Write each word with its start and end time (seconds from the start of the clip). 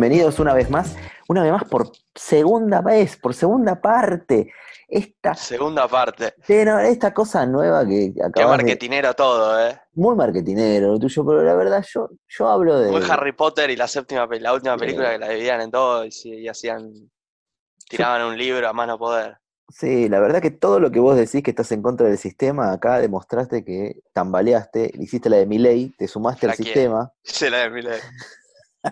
Bienvenidos 0.00 0.38
una 0.38 0.54
vez 0.54 0.70
más, 0.70 0.96
una 1.28 1.42
vez 1.42 1.52
más 1.52 1.64
por 1.64 1.92
segunda 2.14 2.80
vez, 2.80 3.18
por 3.18 3.34
segunda 3.34 3.82
parte. 3.82 4.50
Esta, 4.88 5.34
Segunda 5.34 5.86
parte. 5.88 6.32
Esta 6.48 7.12
cosa 7.12 7.44
nueva 7.44 7.86
que 7.86 8.10
Qué 8.14 8.22
acabas 8.24 8.56
de... 8.56 8.64
marketinero 8.64 9.12
todo, 9.12 9.60
¿eh? 9.62 9.78
Muy 9.92 10.16
marketinero 10.16 10.92
lo 10.92 10.98
tuyo, 10.98 11.26
pero 11.26 11.42
la 11.42 11.54
verdad 11.54 11.84
yo, 11.86 12.08
yo 12.26 12.48
hablo 12.48 12.80
de... 12.80 12.90
Muy 12.90 13.02
Harry 13.10 13.32
Potter 13.32 13.68
y 13.68 13.76
la 13.76 13.86
séptima 13.86 14.26
la 14.26 14.54
última 14.54 14.78
película 14.78 15.10
que 15.10 15.18
la 15.18 15.28
dividían 15.28 15.60
en 15.60 15.70
dos 15.70 16.24
y, 16.24 16.30
y 16.30 16.48
hacían. 16.48 16.90
tiraban 17.86 18.22
un 18.22 18.38
libro 18.38 18.66
a 18.66 18.72
mano 18.72 18.98
poder. 18.98 19.36
Sí, 19.68 20.08
la 20.08 20.18
verdad 20.18 20.40
que 20.40 20.50
todo 20.50 20.80
lo 20.80 20.90
que 20.90 20.98
vos 20.98 21.14
decís 21.14 21.42
que 21.42 21.50
estás 21.50 21.70
en 21.72 21.82
contra 21.82 22.08
del 22.08 22.16
sistema, 22.16 22.72
acá 22.72 23.00
demostraste 23.00 23.66
que 23.66 24.00
tambaleaste, 24.14 24.92
hiciste 24.94 25.28
la 25.28 25.36
de 25.36 25.46
Milei, 25.46 25.90
te 25.90 26.08
sumaste 26.08 26.46
al 26.46 26.54
sistema. 26.54 27.12
Se 27.22 27.50
la 27.50 27.58
de 27.58 27.70
Milei. 27.70 28.00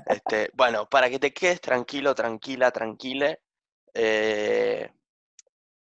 Este, 0.07 0.51
bueno, 0.55 0.89
para 0.89 1.09
que 1.09 1.19
te 1.19 1.33
quedes 1.33 1.61
tranquilo, 1.61 2.15
tranquila, 2.15 2.71
tranquile. 2.71 3.41
eh, 3.95 4.91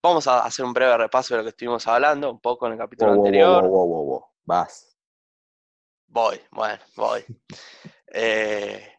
vamos 0.01 0.27
a 0.27 0.39
hacer 0.45 0.63
un 0.63 0.73
breve 0.73 0.95
repaso 0.97 1.33
de 1.33 1.39
lo 1.39 1.43
que 1.43 1.49
estuvimos 1.49 1.85
hablando, 1.87 2.31
un 2.31 2.39
poco 2.39 2.67
en 2.67 2.73
el 2.73 2.77
capítulo 2.77 3.11
Wow, 3.11 3.25
anterior. 3.25 3.63
wow, 3.67 3.85
wow. 4.05 4.25
Vas. 4.45 4.97
Voy, 6.07 6.39
bueno, 6.51 6.81
voy. 6.95 7.25
Eh, 8.13 8.93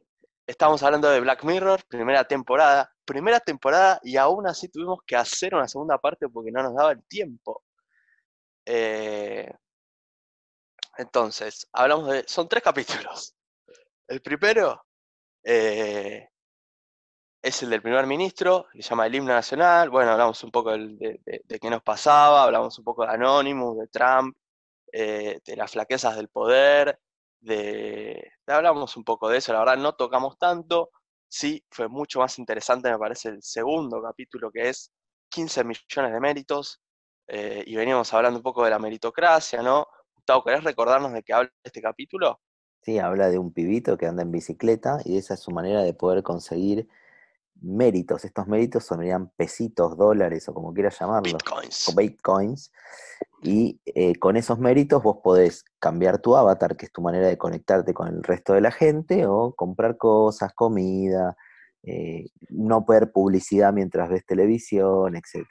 estamos 0.47 0.83
hablando 0.83 1.09
de 1.09 1.21
Black 1.21 1.45
Mirror, 1.45 1.81
primera 1.89 2.25
temporada. 2.25 2.93
Primera 3.05 3.41
temporada 3.41 3.99
y 4.03 4.19
aún 4.19 4.47
así 4.47 4.69
tuvimos 4.69 4.99
que 5.07 5.17
hacer 5.17 5.55
una 5.55 5.67
segunda 5.67 5.97
parte 5.97 6.29
porque 6.29 6.51
no 6.53 6.63
nos 6.63 6.75
daba 6.75 6.93
el 6.93 7.03
tiempo. 7.05 7.65
Eh, 8.67 9.51
entonces, 10.99 11.67
hablamos 11.73 12.11
de... 12.11 12.25
Son 12.27 12.47
tres 12.49 12.63
capítulos. 12.63 13.35
El 14.07 14.21
primero 14.21 14.85
eh, 15.45 16.29
es 17.43 17.63
el 17.63 17.71
del 17.71 17.83
primer 17.83 18.07
ministro, 18.07 18.67
que 18.73 18.83
se 18.83 18.91
llama 18.91 19.07
el 19.07 19.15
himno 19.15 19.33
nacional. 19.33 19.91
Bueno, 19.91 20.11
hablamos 20.13 20.43
un 20.45 20.51
poco 20.51 20.73
de, 20.73 21.21
qué 21.61 21.71
nos 21.71 21.83
pasaba, 21.83 22.45
hablamos 22.45 22.79
un 22.79 22.85
poco 22.85 23.05
de 23.05 23.13
Anonymous, 23.13 23.79
de 23.79 23.87
Trump, 23.89 24.37
eh, 24.93 25.41
de 25.45 25.57
las 25.57 25.73
flaquezas 25.73 26.17
del 26.17 26.29
poder, 26.29 27.01
de, 27.41 28.33
de- 28.47 28.53
hablamos 28.55 28.97
un 28.97 29.05
poco 29.05 29.29
de 29.29 29.39
eso, 29.39 29.53
la 29.53 29.61
verdad 29.61 29.79
no 29.79 29.95
tocamos 29.95 30.39
tanto, 30.39 30.91
sí, 31.29 31.65
fue 31.71 31.89
mucho 31.89 32.21
más 32.21 32.39
interesante 32.39 32.91
me 32.91 32.99
parece 32.99 33.31
el 33.31 33.43
segundo 33.43 34.03
capítulo 34.03 34.51
que 34.53 34.69
es 34.71 34.93
15 35.31 35.65
millones 35.65 36.13
de 36.13 36.21
méritos, 36.21 36.81
eh, 37.29 37.65
y 37.67 37.77
veníamos 37.77 38.13
hablando 38.15 38.39
un 38.41 38.43
poco 38.45 38.65
de 38.65 38.71
la 38.71 38.79
meritocracia, 38.81 39.63
¿no? 39.63 39.87
Gustavo, 40.15 40.45
¿querés 40.45 40.65
recordarnos 40.65 41.13
de 41.13 41.23
qué 41.23 41.35
habla 41.35 41.53
este 41.65 41.83
capítulo? 41.83 42.41
Sí, 42.83 42.99
habla 42.99 43.29
de 43.29 43.39
un 43.39 43.53
pibito 43.53 43.99
que 43.99 44.07
anda 44.07 44.23
en 44.23 44.33
bicicleta 44.33 45.01
y 45.05 45.19
esa 45.19 45.35
es 45.35 45.41
su 45.41 45.51
manera 45.51 45.83
de 45.83 45.95
poder 45.95 46.23
conseguir 46.23 46.89
méritos. 47.61 48.25
Estos 48.25 48.47
méritos 48.47 48.85
serían 48.85 49.31
pesitos, 49.37 49.97
dólares 49.97 50.49
o 50.49 50.55
como 50.55 50.73
quieras 50.73 50.99
llamarlos, 50.99 51.43
Bitcoins. 51.43 51.89
o 51.89 51.95
bitcoins. 51.95 52.73
Y 53.43 53.81
eh, 53.85 54.17
con 54.17 54.37
esos 54.37 54.59
méritos 54.59 55.03
vos 55.03 55.19
podés 55.23 55.65
cambiar 55.79 56.19
tu 56.19 56.37
avatar, 56.37 56.77
que 56.77 56.87
es 56.87 56.93
tu 56.93 57.03
manera 57.03 57.29
de 57.29 57.39
conectarte 57.39 57.95
con 57.95 58.09
el 58.09 58.23
resto 58.23 58.55
de 58.55 58.61
la 58.61 58.71
gente, 58.71 59.27
o 59.27 59.55
comprar 59.55 59.97
cosas, 59.97 60.53
comida, 60.55 61.37
eh, 61.83 62.27
no 62.51 62.85
ver 62.85 63.13
publicidad 63.13 63.73
mientras 63.73 64.09
ves 64.09 64.27
televisión, 64.27 65.15
etc. 65.17 65.47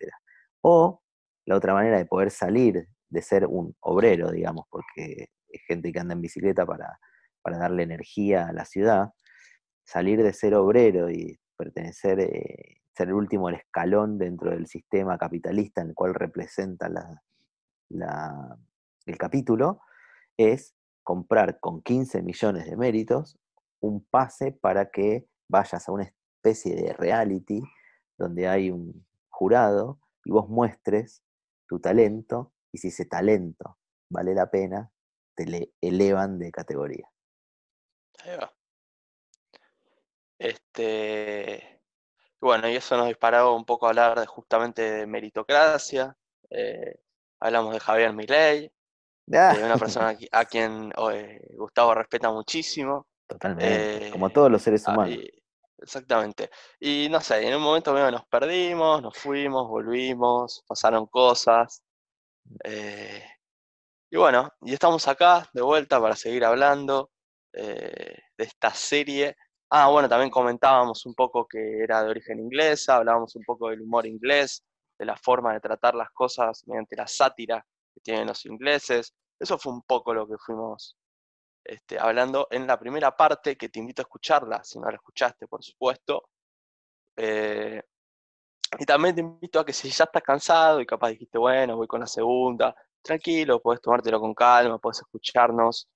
O 0.61 1.01
la 1.45 1.55
otra 1.55 1.73
manera 1.73 1.97
de 1.97 2.05
poder 2.05 2.31
salir 2.31 2.87
de 3.09 3.21
ser 3.21 3.45
un 3.45 3.73
obrero, 3.79 4.31
digamos, 4.31 4.65
porque 4.69 5.29
es 5.47 5.61
gente 5.65 5.93
que 5.93 5.99
anda 5.99 6.13
en 6.13 6.21
bicicleta 6.21 6.65
para, 6.65 6.99
para 7.47 7.59
darle 7.59 7.83
energía 7.83 8.49
a 8.49 8.51
la 8.51 8.65
ciudad, 8.65 9.13
salir 9.85 10.21
de 10.21 10.33
ser 10.33 10.53
obrero 10.53 11.09
y 11.09 11.39
pertenecer, 11.55 12.19
eh, 12.19 12.81
ser 12.93 13.07
el 13.07 13.13
último 13.13 13.49
escalón 13.49 14.17
dentro 14.17 14.51
del 14.51 14.67
sistema 14.67 15.17
capitalista 15.17 15.79
en 15.79 15.87
el 15.87 15.95
cual 15.95 16.13
representa 16.13 16.91
el 17.87 19.17
capítulo, 19.17 19.79
es 20.35 20.75
comprar 21.03 21.61
con 21.61 21.81
15 21.81 22.21
millones 22.21 22.65
de 22.65 22.75
méritos 22.75 23.39
un 23.79 24.03
pase 24.03 24.51
para 24.51 24.91
que 24.91 25.29
vayas 25.47 25.87
a 25.87 25.93
una 25.93 26.03
especie 26.03 26.75
de 26.75 26.91
reality 26.91 27.61
donde 28.17 28.49
hay 28.49 28.71
un 28.71 29.07
jurado 29.29 30.01
y 30.25 30.31
vos 30.31 30.49
muestres 30.49 31.23
tu 31.65 31.79
talento 31.79 32.51
y 32.73 32.79
si 32.79 32.89
ese 32.89 33.05
talento 33.05 33.77
vale 34.09 34.35
la 34.35 34.51
pena, 34.51 34.91
te 35.33 35.45
le 35.45 35.71
elevan 35.79 36.39
de 36.39 36.51
categoría. 36.51 37.09
Va. 38.35 38.51
Este, 40.39 41.81
bueno, 42.41 42.69
y 42.69 42.75
eso 42.77 42.97
nos 42.97 43.07
disparó 43.07 43.55
un 43.55 43.65
poco 43.65 43.87
a 43.87 43.89
hablar 43.91 44.19
de, 44.19 44.25
justamente 44.27 44.81
de 44.83 45.07
meritocracia. 45.07 46.15
eh, 46.51 46.95
hablamos 47.41 47.73
de 47.73 47.79
Javier 47.79 48.13
Milei, 48.13 48.71
de 49.49 49.65
una 49.65 49.77
persona 49.79 50.09
a 50.09 50.13
qui- 50.17 50.29
a 50.31 50.45
quien 50.45 50.91
eh, 51.13 51.41
Gustavo 51.57 51.95
respeta 51.95 52.31
muchísimo. 52.31 53.07
Totalmente, 53.27 54.09
como 54.11 54.27
eh, 54.27 54.31
todos 54.31 54.49
los 54.51 54.61
seres 54.61 54.85
ah, 54.85 54.93
humanos. 54.93 55.19
y- 55.19 55.29
exactamente. 55.79 56.49
Y 56.79 57.09
no 57.11 57.21
sé, 57.21 57.47
en 57.47 57.55
un 57.55 57.61
momento 57.63 57.93
medio 57.93 58.11
nos 58.11 58.25
perdimos, 58.27 59.01
nos 59.01 59.17
fuimos, 59.17 59.67
volvimos, 59.69 60.63
pasaron 60.67 61.07
cosas. 61.07 61.83
y 64.09 64.17
bueno, 64.17 64.49
y 64.61 64.73
estamos 64.73 65.07
acá 65.07 65.49
de 65.53 65.61
vuelta 65.61 65.99
para 66.01 66.15
seguir 66.15 66.45
hablando 66.45 67.11
eh, 67.59 68.19
de 68.37 68.43
esta 68.43 68.71
serie. 68.71 69.35
Ah, 69.69 69.89
bueno, 69.89 70.07
también 70.07 70.29
comentábamos 70.29 71.05
un 71.07 71.15
poco 71.15 71.47
que 71.47 71.83
era 71.83 72.03
de 72.03 72.09
origen 72.11 72.39
inglesa, 72.39 72.97
hablábamos 72.97 73.35
un 73.35 73.43
poco 73.43 73.69
del 73.69 73.81
humor 73.81 74.05
inglés, 74.05 74.63
de 74.97 75.05
la 75.05 75.17
forma 75.17 75.53
de 75.53 75.59
tratar 75.59 75.95
las 75.95 76.11
cosas 76.11 76.63
mediante 76.67 76.95
la 76.95 77.07
sátira 77.07 77.65
que 77.93 77.99
tienen 78.01 78.27
los 78.27 78.45
ingleses. 78.45 79.13
Eso 79.39 79.57
fue 79.57 79.73
un 79.73 79.81
poco 79.81 80.13
lo 80.13 80.27
que 80.27 80.37
fuimos 80.37 80.95
este, 81.63 81.99
hablando 81.99 82.47
en 82.51 82.67
la 82.67 82.79
primera 82.79 83.15
parte, 83.15 83.57
que 83.57 83.69
te 83.69 83.79
invito 83.79 84.01
a 84.01 84.03
escucharla, 84.03 84.63
si 84.63 84.79
no 84.79 84.89
la 84.89 84.95
escuchaste, 84.97 85.47
por 85.47 85.63
supuesto. 85.63 86.29
Eh, 87.15 87.81
y 88.79 88.85
también 88.85 89.15
te 89.15 89.21
invito 89.21 89.59
a 89.59 89.65
que 89.65 89.73
si 89.73 89.89
ya 89.89 90.03
estás 90.05 90.23
cansado 90.23 90.79
y 90.79 90.85
capaz 90.85 91.09
dijiste, 91.09 91.37
bueno, 91.37 91.75
voy 91.77 91.87
con 91.87 92.01
la 92.01 92.07
segunda, 92.07 92.75
tranquilo, 93.01 93.61
puedes 93.61 93.81
tomártelo 93.81 94.19
con 94.19 94.33
calma, 94.33 94.77
puedes 94.77 94.99
escucharnos 94.99 95.87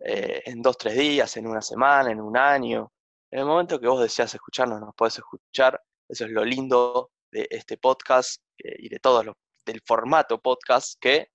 eh, 0.00 0.42
en 0.46 0.62
dos, 0.62 0.76
tres 0.78 0.96
días, 0.96 1.36
en 1.36 1.46
una 1.46 1.62
semana, 1.62 2.10
en 2.10 2.20
un 2.20 2.36
año. 2.36 2.92
En 3.30 3.40
el 3.40 3.46
momento 3.46 3.78
que 3.80 3.86
vos 3.88 4.00
deseas 4.00 4.32
escucharnos, 4.34 4.80
nos 4.80 4.94
podés 4.94 5.18
escuchar. 5.18 5.80
Eso 6.08 6.24
es 6.24 6.30
lo 6.30 6.44
lindo 6.44 7.10
de 7.30 7.46
este 7.50 7.76
podcast 7.76 8.40
eh, 8.58 8.76
y 8.78 8.88
de 8.88 8.98
todos 8.98 9.24
los, 9.26 9.34
del 9.66 9.82
formato 9.86 10.40
podcast, 10.40 10.94
que 11.00 11.28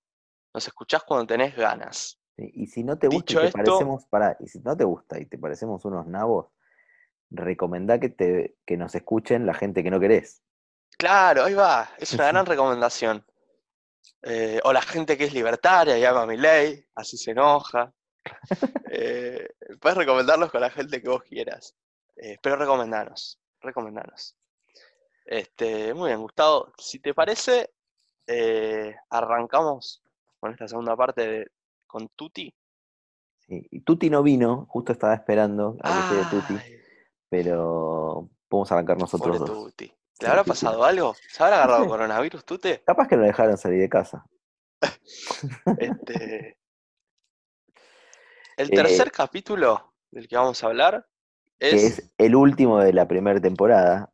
nos 0.52 0.66
escuchás 0.66 1.04
cuando 1.04 1.26
tenés 1.26 1.54
ganas. 1.56 2.18
Y 2.36 2.66
si 2.66 2.82
no 2.82 2.98
te 2.98 3.06
gusta 3.06 3.18
Dicho 3.18 3.38
y 3.38 3.42
te 3.42 3.46
esto- 3.46 3.58
parecemos, 3.58 4.06
pará, 4.06 4.36
y 4.40 4.48
si 4.48 4.58
no 4.60 4.76
te 4.76 4.82
gusta 4.84 5.20
y 5.20 5.26
te 5.26 5.38
parecemos 5.38 5.84
unos 5.84 6.06
nabos, 6.08 6.48
recomendá 7.30 8.00
que 8.00 8.08
te, 8.08 8.56
que 8.66 8.76
nos 8.76 8.94
escuchen 8.94 9.46
la 9.46 9.54
gente 9.54 9.82
que 9.84 9.90
no 9.90 10.00
querés. 10.00 10.42
Claro, 10.98 11.44
ahí 11.44 11.54
va, 11.54 11.90
es 11.98 12.12
una 12.12 12.28
gran 12.28 12.46
recomendación. 12.46 13.24
Eh, 14.22 14.60
o 14.64 14.72
la 14.72 14.82
gente 14.82 15.16
que 15.16 15.24
es 15.24 15.32
libertaria 15.34 15.96
y 15.98 16.04
ama 16.04 16.22
a 16.22 16.26
mi 16.26 16.36
ley, 16.36 16.84
así 16.94 17.16
se 17.16 17.30
enoja. 17.32 17.92
Eh, 18.90 19.48
puedes 19.80 19.98
recomendarlos 19.98 20.50
con 20.50 20.60
la 20.60 20.70
gente 20.70 21.02
que 21.02 21.08
vos 21.08 21.22
quieras. 21.24 21.74
Eh, 22.16 22.38
pero 22.40 22.56
recomendanos, 22.56 23.40
recomendanos. 23.60 24.36
Este, 25.24 25.92
muy 25.94 26.10
bien, 26.10 26.20
Gustavo, 26.20 26.72
si 26.78 27.00
te 27.00 27.14
parece, 27.14 27.72
eh, 28.26 28.94
arrancamos 29.10 30.02
con 30.38 30.52
esta 30.52 30.68
segunda 30.68 30.96
parte 30.96 31.26
de, 31.26 31.50
con 31.86 32.08
Tuti. 32.10 32.54
Sí, 33.40 33.66
Y 33.70 33.80
Tuti 33.80 34.10
no 34.10 34.22
vino, 34.22 34.66
justo 34.68 34.92
estaba 34.92 35.14
esperando 35.14 35.76
a 35.82 36.08
que 36.08 36.14
llegue 36.14 36.30
Tuti, 36.30 36.60
pero 37.28 38.28
podemos 38.48 38.70
arrancar 38.70 38.98
nosotros 38.98 39.38
dos. 39.40 39.50
Tuti. 39.50 39.92
¿Le 40.20 40.28
habrá 40.28 40.44
pasado 40.44 40.84
algo? 40.84 41.14
¿Se 41.28 41.42
habrá 41.42 41.56
agarrado 41.56 41.84
sé. 41.84 41.88
coronavirus, 41.88 42.44
Tute? 42.44 42.82
Capaz 42.84 43.08
que 43.08 43.16
lo 43.16 43.24
dejaron 43.24 43.58
salir 43.58 43.80
de 43.80 43.88
casa. 43.88 44.24
Este, 45.78 46.58
el 48.56 48.72
Eh, 48.72 48.72
tercer 48.72 49.12
capítulo 49.12 49.94
del 50.10 50.28
que 50.28 50.36
vamos 50.36 50.62
a 50.62 50.66
hablar 50.68 51.06
que 51.68 51.84
es, 51.86 52.00
es 52.00 52.10
el 52.16 52.36
último 52.36 52.80
de 52.80 52.94
la 52.94 53.06
primera 53.06 53.38
temporada. 53.38 54.10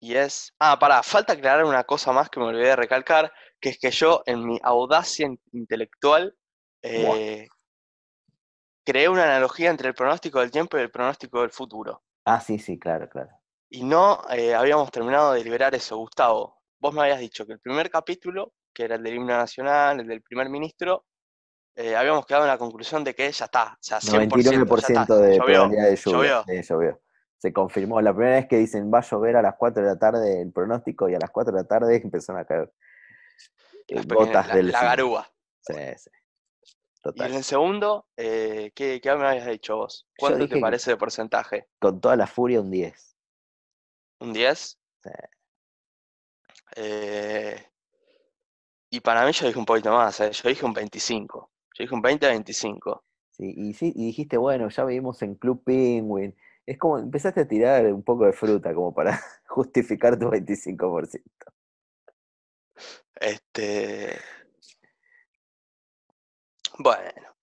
y 0.00 0.14
es, 0.14 0.54
ah, 0.58 0.78
pará, 0.78 1.02
falta 1.02 1.32
aclarar 1.32 1.64
una 1.64 1.84
cosa 1.84 2.12
más 2.12 2.28
que 2.30 2.40
me 2.40 2.46
olvidé 2.46 2.68
de 2.68 2.76
recalcar, 2.76 3.32
que 3.60 3.70
es 3.70 3.78
que 3.78 3.90
yo 3.90 4.22
en 4.26 4.44
mi 4.46 4.58
audacia 4.62 5.26
in- 5.26 5.40
intelectual 5.52 6.36
eh, 6.82 7.48
creé 8.86 9.06
una 9.10 9.24
analogía 9.24 9.68
entre 9.68 9.88
el 9.88 9.94
pronóstico 9.94 10.40
del 10.40 10.50
tiempo 10.50 10.78
y 10.78 10.80
el 10.80 10.90
pronóstico 10.90 11.42
del 11.42 11.50
futuro. 11.50 12.02
Ah, 12.26 12.40
sí, 12.40 12.58
sí, 12.58 12.78
claro, 12.78 13.08
claro. 13.08 13.30
Y 13.68 13.84
no 13.84 14.22
eh, 14.30 14.54
habíamos 14.54 14.90
terminado 14.90 15.32
de 15.32 15.44
liberar 15.44 15.74
eso, 15.74 15.96
Gustavo. 15.96 16.62
Vos 16.78 16.94
me 16.94 17.02
habías 17.02 17.20
dicho 17.20 17.46
que 17.46 17.52
el 17.54 17.60
primer 17.60 17.90
capítulo, 17.90 18.54
que 18.72 18.84
era 18.84 18.96
el 18.96 19.02
del 19.02 19.14
himno 19.16 19.36
nacional, 19.36 20.00
el 20.00 20.06
del 20.06 20.22
primer 20.22 20.48
ministro, 20.48 21.05
eh, 21.76 21.94
habíamos 21.94 22.24
quedado 22.26 22.44
en 22.44 22.50
la 22.50 22.58
conclusión 22.58 23.04
de 23.04 23.14
que 23.14 23.30
ya 23.30 23.44
está, 23.44 23.76
sea, 23.80 23.98
100%, 23.98 24.28
99% 24.30 24.94
ya 24.94 25.02
está, 25.02 25.16
de 25.18 25.36
probabilidad 25.36 25.90
de 25.90 25.96
lluvia. 25.96 26.18
llovió. 26.18 26.44
Sí, 26.46 26.62
llovió. 26.68 27.00
Se 27.38 27.52
confirmó. 27.52 28.00
La 28.00 28.14
primera 28.14 28.36
vez 28.36 28.48
que 28.48 28.56
dicen 28.56 28.90
va 28.92 28.98
a 28.98 29.02
llover 29.02 29.36
a 29.36 29.42
las 29.42 29.54
4 29.58 29.82
de 29.82 29.88
la 29.88 29.98
tarde 29.98 30.40
el 30.40 30.52
pronóstico 30.52 31.08
y 31.08 31.14
a 31.14 31.18
las 31.18 31.30
4 31.30 31.52
de 31.52 31.58
la 31.60 31.68
tarde 31.68 31.96
empezaron 32.02 32.40
a 32.40 32.46
caer 32.46 32.72
eh, 33.88 33.94
las 33.94 34.06
gotas 34.06 34.48
la, 34.48 34.54
del 34.54 34.72
la 34.72 34.82
garúa. 34.82 35.30
Sí, 35.60 35.74
sí. 35.96 36.10
Y 36.64 37.02
Total. 37.02 37.30
en 37.30 37.36
el 37.36 37.44
segundo, 37.44 38.08
eh, 38.16 38.72
¿qué, 38.74 39.00
qué 39.00 39.14
me 39.14 39.28
habías 39.28 39.46
dicho 39.46 39.76
vos? 39.76 40.08
¿Cuánto 40.18 40.48
te 40.48 40.58
parece 40.58 40.90
de 40.90 40.96
porcentaje? 40.96 41.68
Con 41.78 42.00
toda 42.00 42.16
la 42.16 42.26
furia 42.26 42.60
un 42.60 42.70
10. 42.70 43.16
¿Un 44.20 44.32
10? 44.32 44.78
Sí. 45.04 45.10
Eh, 46.74 47.70
y 48.90 49.00
para 49.00 49.24
mí 49.24 49.32
yo 49.32 49.46
dije 49.46 49.58
un 49.58 49.64
poquito 49.64 49.92
más, 49.92 50.18
eh, 50.20 50.30
yo 50.32 50.48
dije 50.48 50.64
un 50.64 50.72
25. 50.72 51.50
Yo 51.76 51.82
dije 51.82 51.94
un 51.94 52.02
20-25. 52.02 53.02
Sí, 53.32 53.52
y, 53.54 53.74
sí, 53.74 53.92
y 53.94 54.06
dijiste, 54.06 54.38
bueno, 54.38 54.68
ya 54.70 54.84
vivimos 54.84 55.20
en 55.20 55.34
Club 55.34 55.62
Penguin. 55.62 56.34
Es 56.64 56.78
como, 56.78 56.98
empezaste 56.98 57.42
a 57.42 57.48
tirar 57.48 57.84
un 57.92 58.02
poco 58.02 58.24
de 58.24 58.32
fruta 58.32 58.72
como 58.72 58.94
para 58.94 59.20
justificar 59.46 60.18
tu 60.18 60.30
25%. 60.30 61.20
Este. 63.16 64.18
Bueno. 66.78 67.34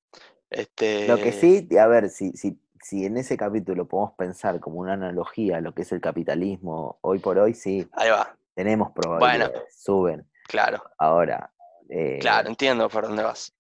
Este. 0.50 1.08
Lo 1.08 1.18
que 1.18 1.32
sí, 1.32 1.68
a 1.78 1.86
ver, 1.86 2.10
si, 2.10 2.32
si, 2.32 2.60
si 2.82 3.06
en 3.06 3.18
ese 3.18 3.38
capítulo 3.38 3.88
podemos 3.88 4.14
pensar 4.16 4.60
como 4.60 4.80
una 4.80 4.94
analogía 4.94 5.58
a 5.58 5.62
lo 5.62 5.76
que 5.76 5.84
es 5.84 5.92
el 5.92 6.02
capitalismo 6.02 6.98
hoy 7.02 7.20
por 7.20 7.38
hoy, 7.38 7.54
sí, 7.54 7.88
Ahí 7.94 8.10
va, 8.10 8.36
tenemos 8.56 8.92
probabilidades, 8.94 9.76
suben. 9.76 10.28
claro, 10.48 10.84
Ahora, 10.98 11.52
eh, 11.90 12.18
claro, 12.20 12.50
entiendo 12.50 12.90
por 12.90 13.08
dónde 13.08 13.24
vas. 13.24 13.54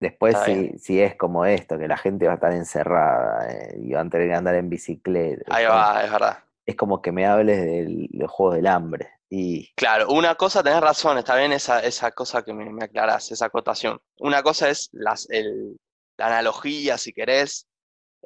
Después 0.00 0.38
si, 0.38 0.78
si 0.78 1.00
es 1.00 1.16
como 1.16 1.44
esto, 1.46 1.78
que 1.78 1.88
la 1.88 1.96
gente 1.96 2.26
va 2.26 2.32
a 2.32 2.34
estar 2.36 2.52
encerrada 2.52 3.50
eh, 3.50 3.76
y 3.80 3.92
van 3.94 4.08
a 4.08 4.10
tener 4.10 4.28
que 4.28 4.34
andar 4.34 4.54
en 4.56 4.68
bicicleta, 4.70 5.44
Ahí 5.52 5.64
va, 5.66 6.02
es 6.04 6.10
verdad. 6.12 6.38
es 6.66 6.76
como 6.76 7.02
que 7.02 7.12
me 7.12 7.26
hables 7.26 7.60
de 7.60 8.08
los 8.12 8.30
juegos 8.30 8.56
del 8.56 8.66
hambre. 8.66 9.10
Y 9.30 9.68
Claro, 9.76 10.08
una 10.10 10.34
cosa, 10.34 10.62
tenés 10.62 10.80
razón, 10.80 11.18
está 11.18 11.36
bien 11.36 11.52
esa, 11.52 11.80
esa 11.80 12.10
cosa 12.12 12.42
que 12.42 12.52
me, 12.52 12.70
me 12.70 12.84
aclarás, 12.84 13.30
esa 13.30 13.46
acotación. 13.46 14.00
Una 14.18 14.42
cosa 14.42 14.68
es 14.70 14.88
las, 14.92 15.28
el- 15.30 15.76
la 16.16 16.26
analogía, 16.26 16.98
si 16.98 17.12
querés, 17.12 17.68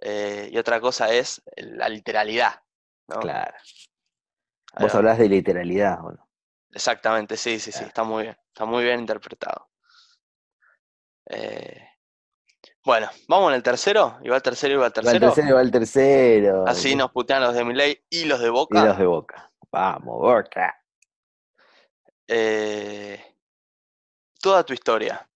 eh, 0.02 0.48
y 0.52 0.58
otra 0.58 0.80
cosa 0.80 1.12
es 1.12 1.42
la 1.56 1.88
literalidad, 1.88 2.62
¿no? 3.08 3.20
claro, 3.20 3.54
vos 4.76 4.94
va. 4.94 4.98
hablás 4.98 5.16
de 5.18 5.30
literalidad, 5.30 6.04
¿o 6.04 6.12
no? 6.12 6.28
Exactamente, 6.72 7.36
sí, 7.38 7.58
sí, 7.60 7.72
sí, 7.72 7.84
está 7.84 8.02
muy 8.04 8.24
bien, 8.24 8.36
está 8.48 8.64
muy 8.66 8.84
bien 8.84 9.00
interpretado. 9.00 9.68
Eh, 11.26 11.88
bueno, 12.84 13.08
vamos 13.28 13.50
en 13.50 13.56
el 13.56 13.62
tercero, 13.62 14.18
y 14.22 14.28
va 14.28 14.36
el 14.36 14.42
tercero 14.42 14.74
y 14.74 14.76
va 14.76 14.86
el 14.86 14.92
Va 14.92 15.00
el 15.00 15.04
tercero. 15.04 15.32
tercero, 15.32 15.54
va 15.56 15.60
el 15.62 15.70
tercero. 15.70 16.64
Así 16.66 16.96
nos 16.96 17.12
putean 17.12 17.42
los 17.42 17.54
de 17.54 17.64
Milei 17.64 18.04
y 18.10 18.24
los 18.24 18.40
de 18.40 18.46
Y 18.48 18.50
Boca. 18.50 18.84
los 18.84 18.98
de 18.98 19.06
boca. 19.06 19.52
Vamos, 19.70 20.18
boca. 20.20 20.76
Eh, 22.26 23.20
toda 24.40 24.64
tu 24.64 24.72
historia, 24.72 25.28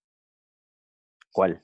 ¿Cuál? 1.31 1.61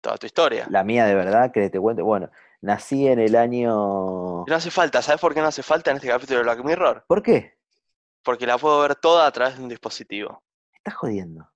toda 0.00 0.16
tu 0.18 0.26
historia. 0.26 0.66
La 0.70 0.82
mía 0.82 1.06
de 1.06 1.14
verdad, 1.14 1.52
que 1.52 1.70
te 1.70 1.78
cuente. 1.78 2.02
Bueno, 2.02 2.28
nací 2.60 3.06
en 3.06 3.20
el 3.20 3.36
año. 3.36 4.44
Y 4.46 4.50
no 4.50 4.56
hace 4.56 4.70
falta, 4.70 5.00
¿sabes 5.00 5.20
por 5.20 5.32
qué 5.32 5.40
no 5.40 5.46
hace 5.46 5.62
falta 5.62 5.90
en 5.92 5.96
este 5.98 6.08
capítulo 6.08 6.38
de 6.38 6.44
Black 6.44 6.64
Mirror? 6.64 7.04
¿Por 7.06 7.22
qué? 7.22 7.56
Porque 8.24 8.46
la 8.46 8.58
puedo 8.58 8.80
ver 8.80 8.96
toda 8.96 9.26
a 9.26 9.30
través 9.32 9.56
de 9.56 9.62
un 9.62 9.68
dispositivo. 9.68 10.42
Me 10.72 10.76
estás 10.78 10.94
jodiendo. 10.94 11.48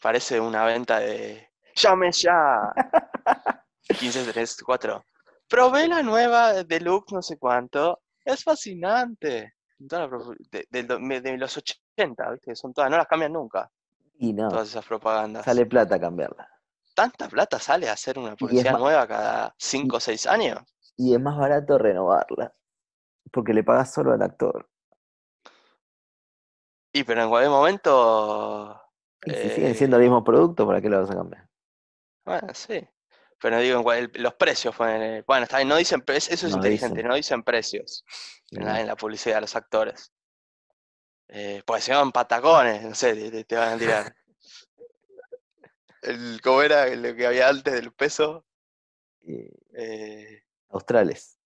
Parece 0.00 0.40
una 0.40 0.64
venta 0.64 0.98
de 1.00 1.48
¡Llame 1.76 2.10
ya! 2.12 2.72
1534. 3.88 5.04
Probé 5.48 5.86
la 5.88 6.02
nueva 6.02 6.64
Deluxe 6.64 7.12
no 7.12 7.22
sé 7.22 7.38
cuánto. 7.38 8.00
Es 8.24 8.42
fascinante. 8.42 9.54
De, 9.78 11.36
los 11.38 11.56
80, 11.56 12.30
¿viste? 12.30 12.56
Son 12.56 12.72
todas, 12.72 12.90
no 12.90 12.96
las 12.96 13.06
cambian 13.06 13.32
nunca, 13.32 13.70
Y 14.18 14.32
no, 14.32 14.48
todas 14.48 14.68
esas 14.70 14.84
propagandas. 14.86 15.44
sale 15.44 15.66
plata 15.66 16.00
cambiarla. 16.00 16.48
¿Tanta 16.94 17.28
plata 17.28 17.58
sale 17.58 17.88
a 17.90 17.92
hacer 17.92 18.18
una 18.18 18.34
publicidad 18.34 18.78
nueva 18.78 19.06
cada 19.06 19.54
5 19.58 19.96
o 19.98 20.00
6 20.00 20.26
años? 20.28 20.60
Y 20.96 21.12
es 21.14 21.20
más 21.20 21.36
barato 21.36 21.76
renovarla. 21.76 22.54
Porque 23.30 23.52
le 23.52 23.62
pagas 23.62 23.92
solo 23.92 24.14
al 24.14 24.22
actor. 24.22 24.66
Y 26.90 27.04
pero 27.04 27.22
en 27.22 27.28
cualquier 27.28 27.50
momento. 27.50 28.80
Y 29.24 29.30
si 29.30 29.50
siguen 29.50 29.74
siendo 29.74 29.96
eh, 29.96 30.00
el 30.00 30.04
mismo 30.04 30.22
producto, 30.24 30.66
¿para 30.66 30.80
qué 30.80 30.88
lo 30.88 31.00
vas 31.00 31.10
a 31.10 31.14
cambiar? 31.14 31.48
Bueno, 32.24 32.48
sí. 32.54 32.86
Pero 33.40 33.58
digo, 33.58 33.78
en 33.78 33.82
cual- 33.82 34.10
los 34.14 34.34
precios 34.34 34.74
fueron. 34.74 35.24
Bueno, 35.26 35.44
está 35.44 35.62
no 35.64 35.76
dicen 35.76 36.00
pre- 36.02 36.16
eso 36.16 36.32
es 36.32 36.42
No 36.44 36.56
inteligente, 36.56 36.94
dicen. 36.96 37.08
no 37.08 37.14
dicen 37.14 37.42
precios 37.42 38.04
en 38.50 38.60
no. 38.60 38.66
la, 38.66 38.80
en 38.80 38.86
la 38.86 38.96
publicidad 38.96 39.36
de 39.36 39.40
los 39.42 39.56
actores. 39.56 40.12
Eh, 41.28 41.62
pues 41.66 41.84
se 41.84 41.92
llaman 41.92 42.12
patacones, 42.12 42.82
no 42.82 42.94
sé, 42.94 43.44
te, 43.44 43.56
van 43.56 43.74
a 43.74 43.78
tirar. 43.78 44.16
El, 46.02 46.40
¿Cómo 46.42 46.62
era 46.62 46.86
lo 46.94 47.14
que 47.16 47.26
había 47.26 47.48
antes 47.48 47.74
del 47.74 47.92
peso? 47.92 48.44
Eh, 49.22 49.50
Eh, 49.72 50.42
australes. 50.68 51.38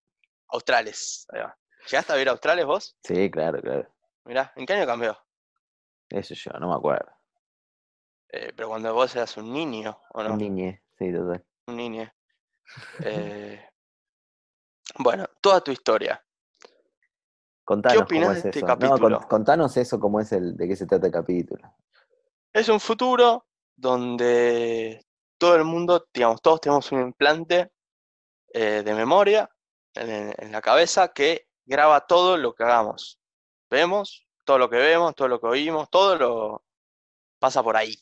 australes. 0.49 1.27
Ahí 1.31 1.41
va. 1.41 1.57
¿Llegaste 1.91 2.13
a 2.13 2.17
ver 2.17 2.29
australes 2.29 2.67
vos? 2.67 2.97
Sí, 3.03 3.31
claro, 3.31 3.61
claro. 3.63 3.89
Mirá, 4.25 4.53
¿en 4.55 4.67
qué 4.67 4.75
año 4.75 4.87
cambió? 4.87 5.19
Eso 6.11 6.35
yo, 6.35 6.51
no 6.61 6.69
me 6.69 6.75
acuerdo. 6.75 7.11
Eh, 8.33 8.53
pero 8.55 8.69
cuando 8.69 8.95
vos 8.95 9.15
eras 9.17 9.37
un 9.37 9.53
niño, 9.53 9.99
¿o 10.13 10.23
no? 10.23 10.33
Un 10.33 10.39
niñe, 10.39 10.83
sí, 10.99 11.13
total. 11.13 11.45
Un 11.67 11.77
niño. 11.77 12.13
Eh, 13.05 13.69
bueno, 14.99 15.27
toda 15.41 15.61
tu 15.61 15.73
historia. 15.73 16.25
Contanos 17.65 18.03
opinás 18.03 18.29
cómo 18.29 18.33
de 18.35 18.39
es 18.39 18.45
este 18.47 18.59
eso. 18.61 18.67
No, 18.67 18.77
con- 18.79 18.89
capítulo? 18.89 19.29
contanos 19.29 19.77
eso, 19.77 19.99
cómo 19.99 20.21
es 20.21 20.31
el, 20.33 20.57
de 20.57 20.69
qué 20.69 20.77
se 20.77 20.87
trata 20.87 21.07
el 21.07 21.13
capítulo. 21.13 21.75
Es 22.53 22.69
un 22.69 22.79
futuro 22.81 23.47
donde 23.77 25.05
todo 25.39 25.57
el 25.57 25.65
mundo, 25.65 26.07
digamos, 26.13 26.41
todos 26.43 26.61
tenemos 26.61 26.91
un 26.93 27.01
implante 27.01 27.73
eh, 28.53 28.83
de 28.85 28.95
memoria 28.95 29.49
en, 29.95 30.33
en 30.37 30.53
la 30.53 30.61
cabeza 30.61 31.09
que 31.13 31.49
graba 31.65 32.07
todo 32.07 32.37
lo 32.37 32.55
que 32.55 32.63
hagamos. 32.65 33.19
Vemos, 33.71 34.27
todo 34.45 34.59
lo 34.59 34.69
que 34.71 34.77
vemos, 34.77 35.15
todo 35.15 35.29
lo 35.29 35.41
que 35.41 35.47
oímos, 35.47 35.89
todo 35.91 36.17
lo 36.17 36.65
pasa 37.39 37.63
por 37.63 37.77
ahí, 37.77 37.95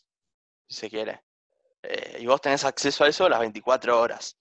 si 0.68 0.74
se 0.76 0.90
quiere. 0.90 1.22
Eh, 1.82 2.18
y 2.20 2.26
vos 2.26 2.40
tenés 2.40 2.64
acceso 2.64 3.04
a 3.04 3.08
eso 3.08 3.28
las 3.28 3.40
24 3.40 3.98
horas. 4.00 4.38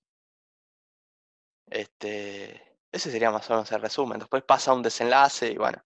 Este, 1.69 2.62
ese 2.91 3.12
sería 3.12 3.31
más 3.31 3.50
o 3.50 3.53
menos 3.53 3.72
el 3.72 3.81
resumen. 3.81 4.19
Después 4.19 4.43
pasa 4.43 4.74
un 4.74 4.84
desenlace 4.84 5.51
y 5.51 5.57
bueno. 5.57 5.81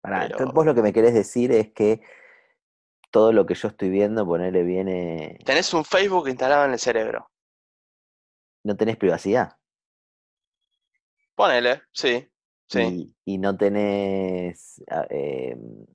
Pará, 0.00 0.20
Pero- 0.20 0.32
entonces 0.32 0.54
vos 0.54 0.66
lo 0.66 0.74
que 0.74 0.82
me 0.82 0.92
querés 0.92 1.14
decir 1.14 1.52
es 1.52 1.72
que 1.72 2.00
todo 3.10 3.32
lo 3.32 3.46
que 3.46 3.54
yo 3.54 3.68
estoy 3.68 3.88
viendo, 3.88 4.26
ponerle 4.26 4.62
viene. 4.62 5.38
Tenés 5.44 5.72
un 5.74 5.84
Facebook 5.84 6.28
instalado 6.28 6.64
en 6.66 6.72
el 6.72 6.78
cerebro. 6.78 7.30
No 8.64 8.76
tenés 8.76 8.96
privacidad. 8.96 9.56
Ponele, 11.34 11.82
sí, 11.92 12.28
sí. 12.66 13.14
Y, 13.24 13.34
y 13.34 13.38
no 13.38 13.56
tenés. 13.56 14.82
ah, 14.90 15.06
em, 15.10 15.86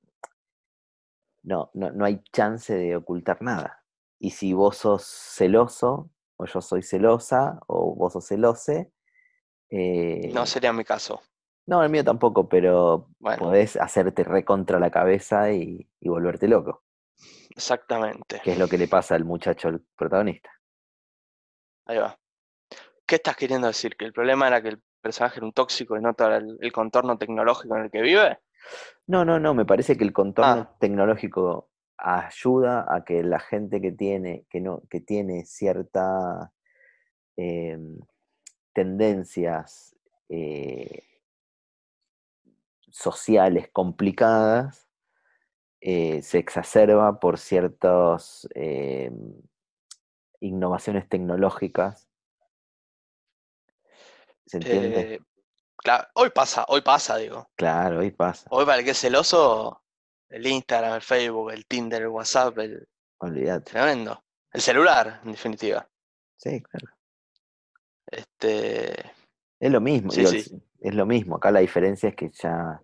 no, 1.42 1.70
no, 1.74 1.90
no 1.90 2.04
hay 2.04 2.22
chance 2.32 2.74
de 2.74 2.96
ocultar 2.96 3.42
nada. 3.42 3.84
Y 4.18 4.30
si 4.30 4.52
vos 4.52 4.76
sos 4.76 5.04
celoso, 5.04 6.10
o 6.36 6.46
yo 6.46 6.60
soy 6.60 6.82
celosa, 6.82 7.60
o 7.66 7.94
vos 7.94 8.12
sos 8.12 8.26
celose. 8.26 8.92
eh, 9.70 10.30
No 10.32 10.46
sería 10.46 10.72
mi 10.72 10.84
caso. 10.84 11.20
no, 11.66 11.82
el 11.82 11.90
mío 11.90 12.04
tampoco, 12.04 12.48
pero 12.48 13.08
Bueno, 13.18 13.38
podés 13.38 13.76
hacerte 13.76 14.24
recontra 14.24 14.78
la 14.78 14.90
cabeza 14.90 15.52
y, 15.52 15.88
y 16.00 16.08
volverte 16.08 16.46
loco, 16.48 16.84
exactamente. 17.50 18.40
que 18.42 18.52
es 18.52 18.58
lo 18.58 18.68
que 18.68 18.78
le 18.78 18.88
pasa 18.88 19.14
al 19.14 19.24
muchacho, 19.24 19.68
el 19.68 19.80
protagonista. 19.96 20.50
Ahí 21.86 21.98
va. 21.98 22.16
¿Qué 23.06 23.16
estás 23.16 23.36
queriendo 23.36 23.66
decir? 23.66 23.96
¿Que 23.96 24.04
el 24.04 24.12
problema 24.12 24.46
era 24.46 24.62
que 24.62 24.68
el 24.70 24.82
personaje 25.00 25.38
era 25.38 25.46
un 25.46 25.52
tóxico 25.52 25.96
y 25.96 26.00
no 26.00 26.14
todo 26.14 26.34
el, 26.36 26.56
el 26.60 26.72
contorno 26.72 27.18
tecnológico 27.18 27.76
en 27.76 27.82
el 27.84 27.90
que 27.90 28.00
vive? 28.00 28.38
No, 29.06 29.24
no, 29.24 29.38
no, 29.38 29.54
me 29.54 29.64
parece 29.64 29.96
que 29.96 30.04
el 30.04 30.12
contorno 30.12 30.62
Ah. 30.62 30.76
tecnológico 30.78 31.70
ayuda 31.96 32.86
a 32.88 33.04
que 33.04 33.22
la 33.22 33.38
gente 33.38 33.80
que 33.80 33.92
tiene, 33.92 34.46
que 34.50 34.60
no, 34.60 34.82
que 34.90 35.00
tiene 35.00 35.44
cierta 35.44 36.52
em, 37.36 37.98
tendencias 38.72 39.96
eh, 40.28 41.02
sociales 42.90 43.68
complicadas 43.72 44.88
eh, 45.80 46.22
se 46.22 46.38
exacerba 46.38 47.18
por 47.18 47.38
ciertas 47.38 48.48
em, 48.54 49.34
innovaciones 50.40 51.08
tecnológicas. 51.08 52.08
¿Se 54.46 54.58
entiende? 54.58 55.20
Claro, 55.82 56.06
hoy 56.14 56.30
pasa, 56.30 56.64
hoy 56.68 56.80
pasa, 56.80 57.16
digo. 57.16 57.48
claro, 57.56 58.00
ahí 58.00 58.10
pasa. 58.12 58.46
Hoy 58.50 58.64
para 58.64 58.78
el 58.78 58.84
que 58.84 58.92
es 58.92 59.00
celoso, 59.00 59.82
el 60.28 60.46
Instagram, 60.46 60.94
el 60.94 61.02
Facebook, 61.02 61.50
el 61.50 61.66
Tinder, 61.66 62.02
el 62.02 62.08
WhatsApp, 62.08 62.56
el 62.58 62.88
Olvídate. 63.18 63.72
tremendo. 63.72 64.22
El 64.52 64.60
celular, 64.60 65.20
en 65.24 65.32
definitiva. 65.32 65.88
Sí, 66.36 66.62
claro. 66.62 66.86
Este, 68.06 68.92
Es 69.58 69.70
lo 69.70 69.80
mismo, 69.80 70.10
Sí, 70.10 70.18
digo, 70.20 70.30
sí. 70.30 70.62
es- 70.80 70.94
lo 70.94 71.06
mismo. 71.06 71.36
Acá 71.36 71.50
la 71.50 71.60
diferencia 71.60 72.08
es 72.08 72.16
que 72.16 72.30
ya 72.30 72.80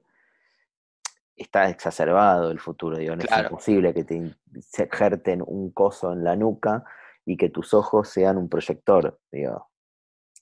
está 1.37 1.69
exacerbado 1.69 2.51
el 2.51 2.59
futuro, 2.61 2.97
digo, 2.97 3.15
no 3.17 3.23
Claro. 3.25 3.43
es 3.43 3.51
imposible 3.51 3.95
que 3.95 4.05
te 4.05 4.15
in- 4.15 4.37
se 4.61 4.85
ejerten 4.85 5.43
un 5.47 5.71
coso 5.73 6.13
en 6.13 6.25
la 6.25 6.35
nuca 6.37 6.85
y 7.25 7.37
que 7.37 7.49
tus 7.51 7.75
ojos 7.75 8.09
sean 8.09 8.39
un 8.39 8.49
proyector, 8.49 9.21
digo, 9.31 9.71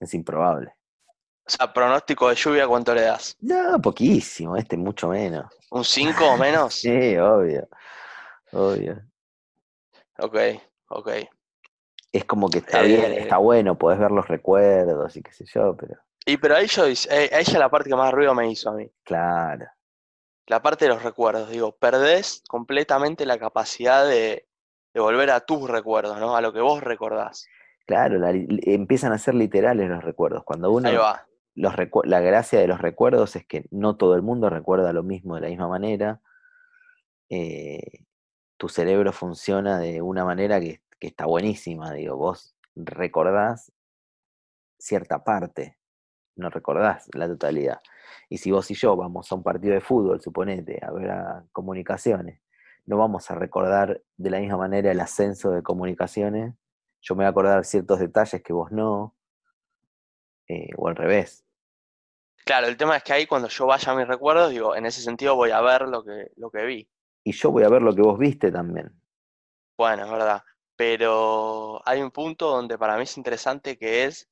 es 0.00 0.14
improbable. 0.14 0.74
O 1.46 1.50
sea, 1.50 1.72
pronóstico 1.72 2.28
de 2.28 2.34
lluvia, 2.34 2.66
¿cuánto 2.66 2.94
le 2.94 3.02
das? 3.02 3.36
No, 3.40 3.80
poquísimo, 3.80 4.56
este 4.56 4.76
mucho 4.76 5.08
menos. 5.08 5.46
¿Un 5.70 5.84
5 5.84 6.32
o 6.32 6.36
menos? 6.36 6.74
Sí, 6.80 7.16
obvio, 7.16 7.68
obvio. 8.52 9.00
Ok, 10.18 10.36
ok. 10.88 11.08
Es 12.12 12.24
como 12.24 12.48
que 12.48 12.58
está 12.58 12.82
bien, 12.82 13.12
Eh. 13.12 13.18
está 13.20 13.36
bueno, 13.38 13.76
podés 13.76 13.98
ver 13.98 14.10
los 14.10 14.26
recuerdos 14.28 15.16
y 15.16 15.22
qué 15.22 15.32
sé 15.32 15.44
yo, 15.46 15.76
pero 15.76 15.94
Y 16.24 16.38
pero 16.38 16.56
ahí 16.56 16.66
yo, 16.66 16.86
dice- 16.86 17.08
eh, 17.12 17.30
ahí 17.34 17.44
ya 17.44 17.58
la 17.58 17.68
parte 17.68 17.88
que 17.90 17.96
más 17.96 18.12
ruido 18.12 18.34
me 18.34 18.50
hizo 18.50 18.70
a 18.70 18.74
mí. 18.74 18.90
claro. 19.04 19.66
La 20.48 20.62
parte 20.62 20.84
de 20.84 20.90
los 20.90 21.02
recuerdos. 21.02 21.50
Digo, 21.50 21.72
perdés 21.76 22.42
completamente 22.48 23.26
la 23.26 23.36
capacidad 23.36 24.06
de, 24.06 24.46
de 24.94 25.00
volver 25.00 25.30
a 25.32 25.40
tus 25.40 25.68
recuerdos, 25.68 26.18
¿no? 26.20 26.36
A 26.36 26.40
lo 26.40 26.52
que 26.52 26.60
vos 26.60 26.80
recordás. 26.82 27.46
Claro, 27.84 28.18
la 28.18 28.30
empiezan 28.30 29.12
a 29.12 29.18
ser 29.18 29.34
literales 29.34 29.88
los 29.88 30.04
recuerdos. 30.04 30.44
Cuando 30.44 30.70
uno, 30.70 30.88
Ahí 30.88 30.94
va. 30.96 31.26
La 31.56 32.20
gracia 32.20 32.60
de 32.60 32.68
los 32.68 32.80
recuerdos 32.80 33.34
es 33.34 33.46
que 33.46 33.66
no 33.70 33.96
todo 33.96 34.14
el 34.14 34.22
mundo 34.22 34.50
recuerda 34.50 34.92
lo 34.92 35.02
mismo 35.02 35.34
de 35.34 35.40
la 35.40 35.48
misma 35.48 35.68
manera. 35.68 36.20
Eh, 37.30 38.04
tu 38.56 38.68
cerebro 38.68 39.12
funciona 39.12 39.78
de 39.78 40.02
una 40.02 40.24
manera 40.24 40.60
que, 40.60 40.82
que 41.00 41.08
está 41.08 41.26
buenísima. 41.26 41.92
Digo, 41.92 42.16
vos 42.16 42.54
recordás 42.74 43.72
cierta 44.78 45.24
parte, 45.24 45.78
no 46.36 46.50
recordás 46.50 47.08
la 47.14 47.26
totalidad. 47.26 47.80
Y 48.28 48.38
si 48.38 48.50
vos 48.50 48.70
y 48.70 48.74
yo 48.74 48.96
vamos 48.96 49.32
a 49.32 49.34
un 49.34 49.42
partido 49.42 49.74
de 49.74 49.80
fútbol, 49.80 50.20
suponete, 50.20 50.78
a 50.84 50.90
ver 50.92 51.10
a 51.10 51.44
comunicaciones, 51.52 52.40
no 52.84 52.98
vamos 52.98 53.30
a 53.30 53.34
recordar 53.34 54.02
de 54.16 54.30
la 54.30 54.40
misma 54.40 54.58
manera 54.58 54.92
el 54.92 55.00
ascenso 55.00 55.50
de 55.50 55.62
comunicaciones. 55.62 56.54
Yo 57.00 57.14
me 57.14 57.20
voy 57.20 57.26
a 57.26 57.30
acordar 57.30 57.64
ciertos 57.64 57.98
detalles 57.98 58.42
que 58.42 58.52
vos 58.52 58.70
no, 58.70 59.16
eh, 60.48 60.70
o 60.76 60.88
al 60.88 60.96
revés. 60.96 61.45
Claro, 62.46 62.68
el 62.68 62.76
tema 62.76 62.96
es 62.96 63.02
que 63.02 63.12
ahí 63.12 63.26
cuando 63.26 63.48
yo 63.48 63.66
vaya 63.66 63.90
a 63.92 63.96
mis 63.96 64.06
recuerdos, 64.06 64.50
digo, 64.50 64.76
en 64.76 64.86
ese 64.86 65.02
sentido 65.02 65.34
voy 65.34 65.50
a 65.50 65.60
ver 65.60 65.82
lo 65.82 66.04
que, 66.04 66.30
lo 66.36 66.48
que 66.48 66.64
vi. 66.64 66.88
Y 67.24 67.32
yo 67.32 67.50
voy 67.50 67.64
a 67.64 67.68
ver 67.68 67.82
lo 67.82 67.92
que 67.92 68.02
vos 68.02 68.16
viste 68.16 68.52
también. 68.52 68.88
Bueno, 69.76 70.04
es 70.04 70.10
verdad. 70.12 70.42
Pero 70.76 71.82
hay 71.84 72.02
un 72.02 72.12
punto 72.12 72.48
donde 72.48 72.78
para 72.78 72.96
mí 72.96 73.02
es 73.02 73.16
interesante 73.16 73.76
que 73.76 74.04
es 74.04 74.28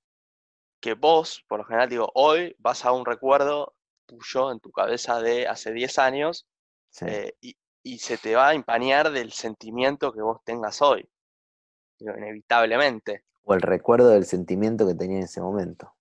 que 0.80 0.94
vos, 0.94 1.44
por 1.48 1.58
lo 1.58 1.64
general, 1.64 1.88
digo, 1.88 2.08
hoy 2.14 2.54
vas 2.58 2.84
a 2.84 2.92
un 2.92 3.04
recuerdo 3.04 3.74
tuyo 4.06 4.52
en 4.52 4.60
tu 4.60 4.70
cabeza 4.70 5.20
de 5.20 5.48
hace 5.48 5.72
10 5.72 5.98
años 5.98 6.46
Sí. 6.90 7.06
eh, 7.08 7.34
y, 7.40 7.56
y 7.82 7.98
se 7.98 8.16
te 8.16 8.36
va 8.36 8.50
a 8.50 8.54
empañar 8.54 9.10
del 9.10 9.32
sentimiento 9.32 10.12
que 10.12 10.22
vos 10.22 10.38
tengas 10.44 10.80
hoy. 10.82 11.08
Digo, 11.98 12.16
inevitablemente. 12.16 13.24
O 13.42 13.54
el 13.54 13.60
recuerdo 13.60 14.10
del 14.10 14.24
sentimiento 14.24 14.86
que 14.86 14.94
tenía 14.94 15.16
en 15.18 15.24
ese 15.24 15.40
momento. 15.40 15.92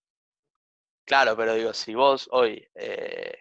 Claro, 1.05 1.35
pero 1.37 1.53
digo, 1.53 1.73
si 1.73 1.95
vos 1.95 2.27
hoy, 2.31 2.67
eh, 2.75 3.33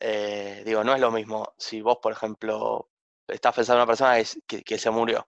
eh, 0.00 0.62
digo, 0.64 0.82
no 0.84 0.94
es 0.94 1.00
lo 1.00 1.10
mismo 1.10 1.54
si 1.58 1.80
vos, 1.82 1.98
por 2.02 2.12
ejemplo, 2.12 2.90
estás 3.28 3.54
pensando 3.54 3.78
en 3.78 3.82
una 3.82 3.86
persona 3.86 4.14
que, 4.16 4.20
s- 4.22 4.40
que- 4.46 4.62
que 4.62 4.78
se 4.78 4.90
murió, 4.90 5.26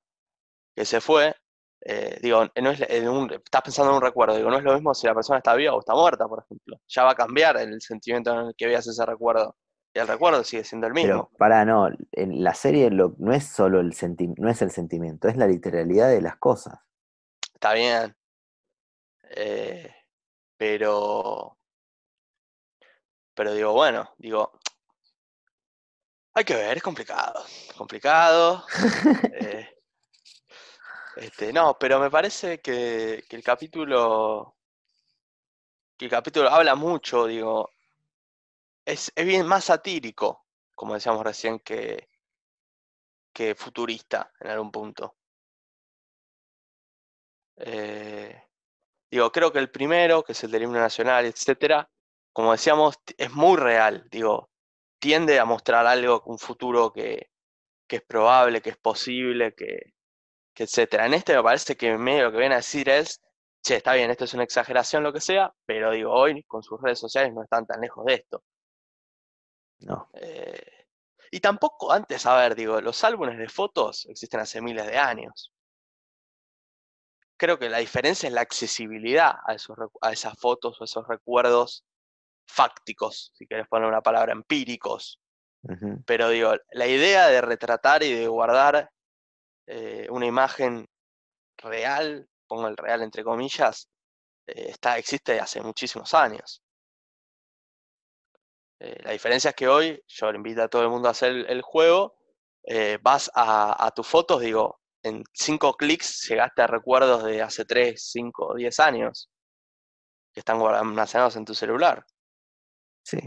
que 0.76 0.84
se 0.86 1.00
fue, 1.00 1.34
eh, 1.82 2.18
digo, 2.22 2.44
no 2.62 2.70
es, 2.70 2.80
en 2.88 3.08
un- 3.08 3.32
estás 3.32 3.62
pensando 3.62 3.90
en 3.92 3.96
un 3.98 4.02
recuerdo, 4.02 4.36
digo, 4.36 4.50
no 4.50 4.58
es 4.58 4.64
lo 4.64 4.74
mismo 4.74 4.94
si 4.94 5.06
la 5.06 5.14
persona 5.14 5.38
está 5.38 5.54
viva 5.54 5.74
o 5.74 5.80
está 5.80 5.94
muerta, 5.94 6.28
por 6.28 6.40
ejemplo. 6.44 6.80
Ya 6.88 7.04
va 7.04 7.12
a 7.12 7.14
cambiar 7.16 7.56
el 7.58 7.80
sentimiento 7.82 8.32
en 8.32 8.48
el 8.48 8.54
que 8.56 8.66
veas 8.66 8.86
ese 8.86 9.04
recuerdo. 9.06 9.56
Y 9.94 9.98
el 10.00 10.08
recuerdo 10.08 10.44
sigue 10.44 10.64
siendo 10.64 10.86
el 10.86 10.94
Pero 10.94 11.24
mismo. 11.24 11.30
para 11.38 11.64
no, 11.64 11.88
en 12.12 12.42
la 12.44 12.54
serie 12.54 12.90
lo- 12.90 13.14
no 13.18 13.32
es 13.34 13.46
solo 13.48 13.80
el 13.80 13.92
senti- 13.94 14.34
no 14.38 14.48
es 14.50 14.62
el 14.62 14.70
sentimiento, 14.70 15.28
es 15.28 15.36
la 15.36 15.46
literalidad 15.46 16.08
de 16.10 16.22
las 16.22 16.36
cosas. 16.36 16.78
Está 17.54 17.72
bien. 17.74 18.14
eh, 19.30 19.90
pero, 20.62 21.58
pero 23.34 23.52
digo, 23.52 23.72
bueno, 23.72 24.14
digo, 24.16 24.60
hay 26.34 26.44
que 26.44 26.54
ver, 26.54 26.76
es 26.76 26.82
complicado, 26.84 27.44
complicado. 27.76 28.64
eh, 29.32 29.68
este, 31.16 31.52
no, 31.52 31.76
pero 31.76 31.98
me 31.98 32.12
parece 32.12 32.60
que, 32.60 33.24
que 33.28 33.34
el 33.34 33.42
capítulo, 33.42 34.54
que 35.96 36.04
el 36.04 36.10
capítulo 36.12 36.48
habla 36.48 36.76
mucho, 36.76 37.26
digo, 37.26 37.68
es, 38.84 39.10
es 39.16 39.26
bien 39.26 39.48
más 39.48 39.64
satírico, 39.64 40.46
como 40.76 40.94
decíamos 40.94 41.24
recién, 41.24 41.58
que, 41.58 42.08
que 43.32 43.56
futurista 43.56 44.32
en 44.38 44.50
algún 44.50 44.70
punto. 44.70 45.16
Eh, 47.56 48.51
digo, 49.12 49.30
creo 49.30 49.52
que 49.52 49.58
el 49.58 49.70
primero, 49.70 50.24
que 50.24 50.32
es 50.32 50.42
el 50.42 50.50
del 50.50 50.62
himno 50.64 50.80
nacional, 50.80 51.26
etcétera, 51.26 51.88
como 52.32 52.52
decíamos, 52.52 52.96
es 53.18 53.30
muy 53.32 53.58
real, 53.58 54.08
digo, 54.10 54.50
tiende 54.98 55.38
a 55.38 55.44
mostrar 55.44 55.86
algo, 55.86 56.22
un 56.26 56.38
futuro 56.38 56.92
que, 56.92 57.30
que 57.86 57.96
es 57.96 58.02
probable, 58.02 58.62
que 58.62 58.70
es 58.70 58.78
posible, 58.78 59.54
que, 59.54 59.92
que 60.54 60.64
etcétera. 60.64 61.06
En 61.06 61.14
este 61.14 61.36
me 61.36 61.42
parece 61.42 61.76
que 61.76 61.96
medio 61.98 62.24
lo 62.24 62.32
que 62.32 62.38
viene 62.38 62.54
a 62.54 62.58
decir 62.58 62.88
es, 62.88 63.20
che, 63.62 63.76
está 63.76 63.92
bien, 63.94 64.10
esto 64.10 64.24
es 64.24 64.34
una 64.34 64.44
exageración, 64.44 65.02
lo 65.02 65.12
que 65.12 65.20
sea, 65.20 65.52
pero 65.66 65.90
digo, 65.92 66.10
hoy 66.12 66.42
con 66.44 66.62
sus 66.62 66.80
redes 66.80 66.98
sociales 66.98 67.34
no 67.34 67.42
están 67.42 67.66
tan 67.66 67.80
lejos 67.80 68.04
de 68.06 68.14
esto. 68.14 68.42
No. 69.80 70.08
Eh, 70.14 70.86
y 71.30 71.40
tampoco 71.40 71.92
antes, 71.92 72.24
a 72.26 72.36
ver, 72.36 72.54
digo, 72.54 72.80
los 72.80 73.04
álbumes 73.04 73.38
de 73.38 73.48
fotos 73.48 74.06
existen 74.06 74.40
hace 74.40 74.62
miles 74.62 74.86
de 74.86 74.96
años. 74.96 75.52
Creo 77.42 77.58
que 77.58 77.68
la 77.68 77.78
diferencia 77.78 78.28
es 78.28 78.32
la 78.32 78.42
accesibilidad 78.42 79.34
a, 79.44 79.54
esos, 79.54 79.76
a 80.00 80.12
esas 80.12 80.38
fotos 80.38 80.80
o 80.80 80.84
esos 80.84 81.08
recuerdos 81.08 81.84
fácticos, 82.46 83.32
si 83.34 83.48
querés 83.48 83.66
poner 83.66 83.88
una 83.88 84.00
palabra, 84.00 84.30
empíricos. 84.30 85.18
Pero 86.06 86.28
digo, 86.28 86.52
la 86.70 86.86
idea 86.86 87.26
de 87.26 87.40
retratar 87.40 88.04
y 88.04 88.12
de 88.12 88.28
guardar 88.28 88.92
eh, 89.66 90.06
una 90.10 90.26
imagen 90.26 90.88
real, 91.56 92.28
pongo 92.46 92.68
el 92.68 92.76
real 92.76 93.02
entre 93.02 93.24
comillas, 93.24 93.88
eh, 94.46 94.66
está, 94.68 94.96
existe 94.96 95.40
hace 95.40 95.60
muchísimos 95.60 96.14
años. 96.14 96.62
Eh, 98.78 99.00
la 99.02 99.10
diferencia 99.10 99.50
es 99.50 99.56
que 99.56 99.66
hoy, 99.66 100.00
yo 100.06 100.30
le 100.30 100.36
invito 100.36 100.62
a 100.62 100.68
todo 100.68 100.82
el 100.82 100.90
mundo 100.90 101.08
a 101.08 101.10
hacer 101.10 101.32
el, 101.32 101.46
el 101.46 101.62
juego, 101.62 102.14
eh, 102.62 103.00
vas 103.02 103.32
a, 103.34 103.84
a 103.84 103.90
tus 103.90 104.06
fotos, 104.06 104.42
digo, 104.42 104.78
en 105.02 105.24
cinco 105.32 105.74
clics 105.74 106.28
llegaste 106.28 106.62
a 106.62 106.66
recuerdos 106.66 107.24
de 107.24 107.42
hace 107.42 107.64
3, 107.64 108.00
5, 108.10 108.54
10 108.54 108.80
años 108.80 109.30
que 110.32 110.40
están 110.40 110.60
almacenados 110.60 111.36
en 111.36 111.44
tu 111.44 111.54
celular. 111.54 112.04
Sí. 113.04 113.18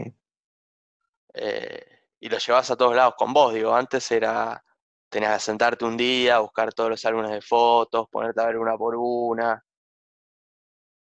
eh, 1.34 2.08
y 2.18 2.28
lo 2.30 2.38
llevas 2.38 2.70
a 2.70 2.76
todos 2.76 2.96
lados 2.96 3.14
con 3.16 3.32
vos, 3.32 3.52
digo, 3.52 3.74
antes 3.74 4.10
era, 4.10 4.64
tenías 5.08 5.34
que 5.34 5.40
sentarte 5.40 5.84
un 5.84 5.96
día, 5.96 6.38
buscar 6.38 6.72
todos 6.72 6.90
los 6.90 7.04
álbumes 7.04 7.30
de 7.30 7.42
fotos, 7.42 8.08
ponerte 8.10 8.40
a 8.40 8.46
ver 8.46 8.56
una 8.56 8.76
por 8.76 8.96
una. 8.96 9.62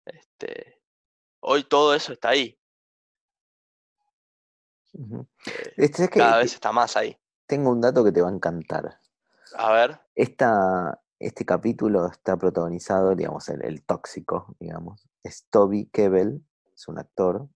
Este, 0.06 0.82
hoy 1.42 1.66
todo 1.66 1.94
eso 1.94 2.13
está 2.13 2.30
ahí, 2.30 2.58
eh, 4.94 5.25
Este, 5.75 6.06
es 6.06 6.10
que 6.10 6.20
cada 6.20 6.38
vez 6.38 6.54
está 6.54 6.72
más 6.72 6.96
ahí. 6.96 7.18
tengo 7.46 7.72
un 7.72 7.82
dato 7.82 8.04
que 8.04 8.12
te 8.12 8.22
va 8.22 8.30
a 8.30 8.34
encantar. 8.34 9.00
A 9.58 9.72
ver, 9.74 10.00
Esta, 10.15 11.01
este 11.20 11.46
capítulo 11.46 12.08
está 12.08 12.38
protagonizado, 12.38 13.15
digamos, 13.15 13.48
el, 13.50 13.63
el 13.63 13.84
tóxico, 13.84 14.55
digamos. 14.60 15.08
Es 15.24 15.48
Toby 15.50 15.88
Kebbell, 15.88 16.43
es 16.74 16.88
un 16.88 17.00
actor 17.00 17.48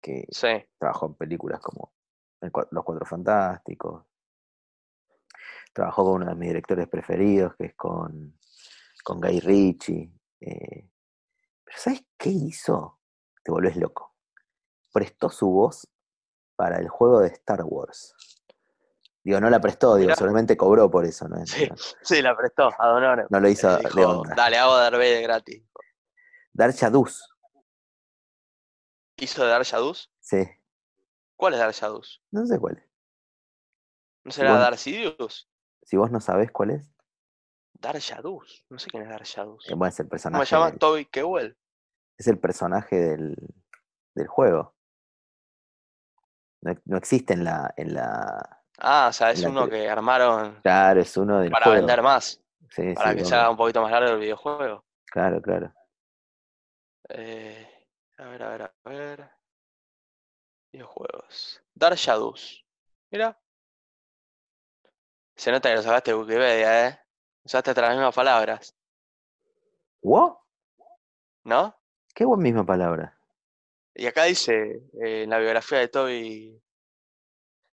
que 0.00 0.26
sí, 0.30 0.48
trabajó 0.78 1.06
en 1.06 1.14
películas 1.14 1.60
como 1.60 1.92
El 2.40 2.50
Los 2.70 2.84
Cuatro 2.84 3.04
Fantásticos. 3.06 4.04
Trabajó 5.72 6.04
con 6.04 6.22
uno 6.22 6.26
de 6.26 6.34
mis 6.34 6.48
directores 6.48 6.88
preferidos, 6.88 7.54
que 7.56 7.66
es 7.66 7.74
con, 7.74 8.36
con 9.04 9.20
Guy 9.20 9.40
Ritchie. 9.40 10.12
eh, 10.40 10.90
Pero 11.64 11.78
¿sabes 11.78 12.04
qué 12.16 12.30
hizo? 12.30 13.00
Te 13.44 13.52
volvés 13.52 13.76
loco. 13.76 14.14
Prestó 14.92 15.28
su 15.30 15.48
voz 15.50 15.86
para 16.56 16.78
el 16.78 16.88
juego 16.88 17.20
de 17.20 17.28
Star 17.28 17.62
Wars. 17.64 18.14
Digo, 19.24 19.40
no 19.40 19.50
la 19.50 19.60
prestó, 19.60 19.96
digo, 19.96 20.14
solamente 20.14 20.56
cobró 20.56 20.90
por 20.90 21.04
eso, 21.04 21.28
¿no? 21.28 21.44
sí, 21.44 21.68
sí, 22.02 22.22
la 22.22 22.36
prestó 22.36 22.70
a 22.78 22.88
Don 22.88 23.26
no 23.28 23.40
lo 23.40 23.48
hizo 23.48 23.76
de 23.76 24.04
onda. 24.04 24.34
dale, 24.34 24.56
hago 24.56 24.72
Vader 24.72 25.22
gratis. 25.22 25.62
Dar 26.52 26.70
Shadus, 26.72 27.28
¿Hizo 29.16 29.42
de 29.44 29.50
Darth 29.50 29.66
Shadus? 29.66 30.10
sí. 30.20 30.38
¿Cuál 31.36 31.54
es 31.54 31.60
Darth 31.60 31.74
Shadus? 31.74 32.22
No 32.32 32.46
sé 32.46 32.58
cuál 32.58 32.78
es. 32.78 32.84
¿No 34.24 34.30
Si 34.32 34.36
será 34.40 34.52
vos- 34.52 34.60
Darth 34.60 34.78
Sidious? 34.78 35.48
Si 35.82 35.96
vos 35.96 36.10
no 36.10 36.20
sabés 36.20 36.50
cuál 36.50 36.70
es, 36.70 36.90
Dar 37.74 37.96
Yadus. 37.98 38.66
No 38.70 38.78
sé 38.80 38.90
quién 38.90 39.04
es 39.04 39.08
Dar 39.08 39.22
Yadus. 39.22 39.68
Eh, 39.70 39.74
bueno, 39.74 39.88
es 39.88 40.00
el 40.00 40.06
¿Cómo 40.06 40.10
personaje. 40.10 40.46
se 40.46 40.54
llama? 40.56 40.70
del- 40.70 40.78
Toby 40.80 41.04
Kewell. 41.06 41.56
es 42.16 42.26
el 42.26 42.38
personaje 42.40 42.96
del, 42.96 43.36
del 44.14 44.26
juego. 44.26 44.74
No, 46.60 46.74
no 46.86 46.96
existe 46.96 47.34
en 47.34 47.44
la, 47.44 47.72
en 47.76 47.94
la. 47.94 48.57
Ah, 48.78 49.08
o 49.10 49.12
sea, 49.12 49.30
es 49.32 49.42
uno 49.42 49.68
que 49.68 49.88
armaron 49.88 50.60
Claro, 50.62 51.00
es 51.00 51.16
uno 51.16 51.40
del 51.40 51.50
para 51.50 51.64
juego. 51.66 51.76
vender 51.78 52.02
más, 52.02 52.40
Sí, 52.70 52.94
para 52.94 53.10
sí, 53.10 53.16
que 53.16 53.24
se 53.24 53.34
obvio. 53.34 53.40
haga 53.40 53.50
un 53.50 53.56
poquito 53.56 53.82
más 53.82 53.90
largo 53.90 54.10
el 54.12 54.20
videojuego. 54.20 54.84
Claro, 55.06 55.42
claro. 55.42 55.72
Eh, 57.08 57.86
a 58.18 58.24
ver, 58.24 58.42
a 58.42 58.48
ver, 58.50 58.62
a 58.62 58.88
ver. 58.88 59.30
Videojuegos. 60.72 61.62
Dar 61.74 61.94
Shadows. 61.94 62.64
Mira. 63.10 63.38
Se 65.36 65.50
nota 65.50 65.68
que 65.70 65.76
lo 65.76 65.82
sacaste 65.82 66.10
de 66.10 66.16
Wikipedia, 66.16 66.88
¿eh? 66.88 67.00
Usaste 67.44 67.70
hasta 67.70 67.82
las 67.82 67.92
mismas 67.96 68.14
palabras, 68.14 68.76
¿What? 70.02 70.34
¿no? 71.44 71.74
Qué 72.14 72.24
buena 72.24 72.42
misma 72.42 72.66
palabra. 72.66 73.18
Y 73.94 74.06
acá 74.06 74.24
dice, 74.24 74.82
eh, 75.02 75.22
en 75.22 75.30
la 75.30 75.38
biografía 75.38 75.78
de 75.78 75.88
Toby, 75.88 76.62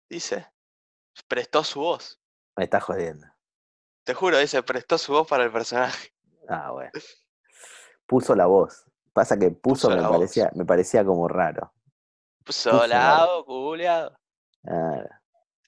dice, 0.08 0.49
prestó 1.22 1.64
su 1.64 1.80
voz. 1.80 2.20
Me 2.56 2.64
estás 2.64 2.82
jodiendo. 2.82 3.26
Te 4.04 4.14
juro, 4.14 4.38
dice, 4.38 4.62
prestó 4.62 4.98
su 4.98 5.12
voz 5.12 5.26
para 5.28 5.44
el 5.44 5.52
personaje. 5.52 6.12
Ah, 6.48 6.70
bueno. 6.72 6.90
Puso 8.06 8.34
la 8.34 8.46
voz. 8.46 8.84
Pasa 9.12 9.38
que 9.38 9.50
puso, 9.50 9.88
Puso 9.88 9.90
me 9.96 10.02
voz. 10.02 10.16
parecía, 10.18 10.50
me 10.54 10.64
parecía 10.64 11.04
como 11.04 11.28
raro. 11.28 11.72
Puso 12.44 12.70
culiado. 13.46 14.16
Ah, 14.66 15.04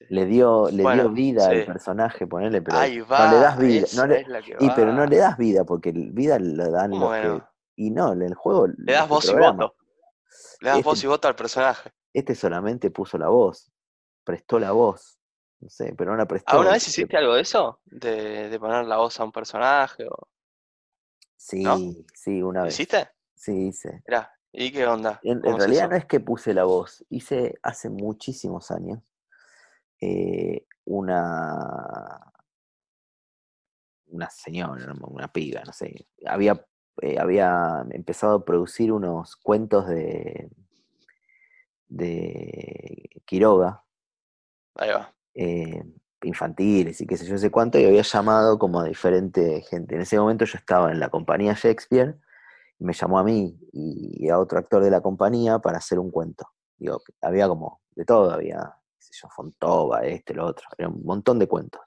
le 0.08 0.26
dio, 0.26 0.68
le 0.70 0.82
dio 0.94 1.10
vida 1.10 1.46
al 1.48 1.64
personaje, 1.66 2.26
ponele, 2.26 2.60
pero 2.62 2.76
Ahí 2.78 2.98
no 2.98 3.06
va. 3.06 3.30
le 3.32 3.38
das 3.38 3.58
vida. 3.58 3.86
no 3.96 4.06
le- 4.06 4.26
y 4.58 4.70
pero 4.70 4.92
no 4.92 5.06
le 5.06 5.16
das 5.18 5.36
vida, 5.38 5.64
porque 5.64 5.92
vida 5.92 6.38
lo 6.40 6.70
dan 6.70 6.90
los 6.90 6.98
¿Cómo 7.00 7.12
que. 7.12 7.22
no? 7.24 7.48
Y 7.76 7.90
no, 7.90 8.12
en 8.12 8.22
el 8.22 8.34
juego. 8.34 8.66
Le 8.76 8.92
das 8.92 9.08
voz 9.08 9.28
y 9.28 9.34
voto. 9.34 9.76
Le 10.60 10.68
das 10.68 10.78
Este- 10.78 10.88
voz 10.88 11.04
y 11.04 11.06
voto 11.06 11.28
al 11.28 11.36
personaje. 11.36 11.92
Este 12.12 12.34
solamente 12.34 12.90
puso 12.90 13.16
la 13.18 13.28
voz. 13.28 13.72
Prestó 14.24 14.58
la 14.58 14.72
voz. 14.72 15.18
No 15.62 15.70
sé, 15.70 15.94
pero 15.96 16.10
no 16.10 16.16
la 16.16 16.26
prestó. 16.26 16.50
¿Alguna 16.52 16.72
vez 16.72 16.88
hiciste 16.88 17.16
algo 17.16 17.34
de 17.34 17.42
eso? 17.42 17.78
De, 17.86 18.48
de 18.48 18.58
poner 18.58 18.84
la 18.84 18.96
voz 18.98 19.18
a 19.20 19.24
un 19.24 19.30
personaje. 19.32 20.04
O... 20.06 20.28
Sí, 21.36 21.62
¿no? 21.62 22.04
sí, 22.14 22.42
una 22.42 22.64
vez. 22.64 22.74
¿Hiciste? 22.74 23.08
Sí, 23.34 23.68
hice. 23.68 24.02
Mirá, 24.06 24.32
¿y 24.52 24.72
qué 24.72 24.86
onda? 24.86 25.20
En, 25.22 25.32
en 25.32 25.40
¿Cómo 25.40 25.56
es 25.56 25.58
realidad 25.58 25.88
no 25.90 25.96
es 25.96 26.04
que 26.06 26.18
puse 26.20 26.52
la 26.52 26.64
voz, 26.64 27.04
hice 27.10 27.58
hace 27.62 27.90
muchísimos 27.90 28.70
años 28.72 29.00
eh, 30.00 30.66
una, 30.84 32.32
una 34.08 34.28
señora, 34.30 34.72
una- 34.72 35.06
una 35.06 35.28
piba, 35.32 35.62
no 35.64 35.72
sé, 35.72 36.06
había, 36.26 36.66
eh, 37.00 37.18
había 37.20 37.86
empezado 37.90 38.36
a 38.38 38.44
producir 38.44 38.92
unos 38.92 39.36
cuentos 39.36 39.86
de, 39.88 40.50
de 41.88 43.10
Quiroga, 43.24 43.84
Ahí 44.74 44.90
va. 44.90 45.12
Eh, 45.34 45.82
infantiles 46.22 47.00
y 47.00 47.06
qué 47.06 47.16
sé 47.16 47.26
yo, 47.26 47.38
sé 47.38 47.50
cuánto, 47.50 47.78
y 47.78 47.84
había 47.84 48.02
llamado 48.02 48.58
como 48.58 48.80
a 48.80 48.84
diferente 48.84 49.62
gente. 49.62 49.94
En 49.94 50.02
ese 50.02 50.18
momento 50.18 50.44
yo 50.44 50.58
estaba 50.58 50.92
en 50.92 51.00
la 51.00 51.08
compañía 51.08 51.54
Shakespeare 51.54 52.16
y 52.78 52.84
me 52.84 52.92
llamó 52.92 53.18
a 53.18 53.24
mí 53.24 53.58
y 53.72 54.28
a 54.28 54.38
otro 54.38 54.58
actor 54.58 54.82
de 54.82 54.90
la 54.90 55.00
compañía 55.00 55.58
para 55.58 55.78
hacer 55.78 55.98
un 55.98 56.10
cuento. 56.10 56.46
Digo, 56.78 57.00
había 57.20 57.48
como 57.48 57.80
de 57.94 58.04
todo, 58.04 58.32
había, 58.32 58.58
qué 58.98 59.06
sé 59.06 59.12
yo, 59.22 59.28
Fontova, 59.28 60.00
este, 60.04 60.34
lo 60.34 60.46
otro, 60.46 60.66
era 60.76 60.88
un 60.88 61.04
montón 61.04 61.38
de 61.38 61.46
cuentos. 61.46 61.80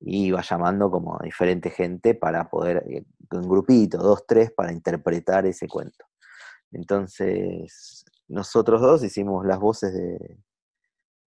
Y 0.00 0.26
iba 0.26 0.40
llamando 0.42 0.90
como 0.90 1.16
a 1.20 1.24
diferente 1.24 1.70
gente 1.70 2.14
para 2.14 2.48
poder, 2.48 2.84
eh, 2.88 3.04
un 3.32 3.48
grupito, 3.48 3.98
dos, 3.98 4.24
tres, 4.26 4.52
para 4.52 4.72
interpretar 4.72 5.44
ese 5.46 5.66
cuento. 5.68 6.06
Entonces, 6.72 8.04
nosotros 8.28 8.80
dos 8.80 9.02
hicimos 9.02 9.44
las 9.44 9.58
voces 9.58 9.92
de, 9.92 10.38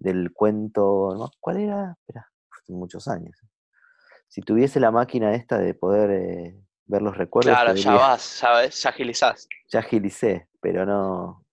del 0.02 0.34
cuento, 0.34 1.16
¿no? 1.18 1.32
¿cuál 1.40 1.58
era? 1.58 1.96
Espera, 2.00 2.28
hace 2.60 2.74
muchos 2.74 3.08
años. 3.08 3.38
Si 4.28 4.42
tuviese 4.42 4.80
la 4.80 4.92
máquina 4.92 5.34
esta 5.36 5.58
de 5.60 5.74
poder 5.74 6.10
eh, 6.12 6.60
ver 6.86 7.02
los 7.02 7.16
recuerdos, 7.18 7.54
Claro, 7.54 7.76
ya 7.76 7.94
vas, 7.94 8.22
sabes, 8.22 8.82
ya 8.82 8.90
agilizás. 8.90 9.48
ya 9.70 9.80
agilicé, 9.80 10.48
pero 10.60 10.86
no, 10.86 11.46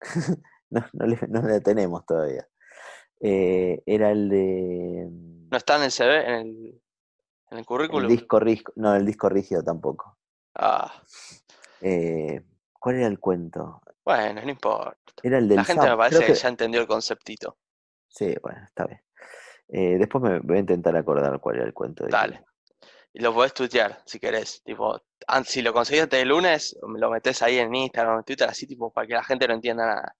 no, 0.70 0.84
no, 0.92 1.06
le- 1.06 1.18
no 1.28 1.42
la 1.42 1.60
tenemos 1.60 2.04
todavía. 2.04 2.46
Eh, 3.20 3.82
era 3.86 4.10
el 4.10 4.28
de 4.28 5.08
mm, 5.10 5.48
¿No 5.50 5.56
está 5.56 5.76
en 5.76 5.82
el 5.84 5.90
CV, 5.90 6.18
en 6.26 6.34
el, 6.34 6.46
en 7.50 7.52
el 7.52 7.58
el 7.58 7.64
currículum? 7.66 8.08
disco 8.08 8.38
rígido, 8.40 8.72
no, 8.76 8.94
el 8.94 9.06
disco 9.06 9.28
rígido 9.30 9.62
tampoco. 9.62 10.18
Ah, 10.54 10.92
Eh, 11.80 12.42
¿Cuál 12.78 12.96
era 12.96 13.06
el 13.06 13.18
cuento? 13.18 13.80
bueno, 14.04 14.42
no 14.42 14.50
importa. 14.50 14.98
Era 15.22 15.38
el 15.38 15.48
del 15.48 15.56
La 15.58 15.64
gente 15.64 15.88
me 15.88 15.96
parece 15.96 16.24
que- 16.26 16.34
ya 16.34 16.48
entendió 16.48 16.80
el 16.80 16.86
conceptito. 16.86 17.56
Sí, 18.16 18.34
bueno, 18.42 18.60
está 18.64 18.86
bien. 18.86 19.00
Eh, 19.68 19.98
después 19.98 20.22
me 20.24 20.38
voy 20.40 20.56
a 20.56 20.60
intentar 20.60 20.96
acordar 20.96 21.38
cuál 21.40 21.56
era 21.56 21.66
el 21.66 21.74
cuento. 21.74 22.04
de 22.04 22.10
Dale. 22.10 22.44
Y 23.12 23.20
lo 23.20 23.34
podés 23.34 23.52
tuitear 23.52 24.00
si 24.06 24.18
querés. 24.18 24.62
Tipo, 24.62 25.00
si 25.44 25.60
lo 25.60 25.72
conseguís 25.72 26.02
antes 26.04 26.18
del 26.20 26.28
lunes, 26.28 26.76
lo 26.82 27.10
metés 27.10 27.42
ahí 27.42 27.58
en 27.58 27.74
Instagram 27.74 28.16
o 28.16 28.18
en 28.18 28.24
Twitter, 28.24 28.48
así 28.48 28.66
tipo 28.66 28.90
para 28.92 29.06
que 29.06 29.14
la 29.14 29.24
gente 29.24 29.46
no 29.48 29.54
entienda 29.54 29.86
nada. 29.86 30.16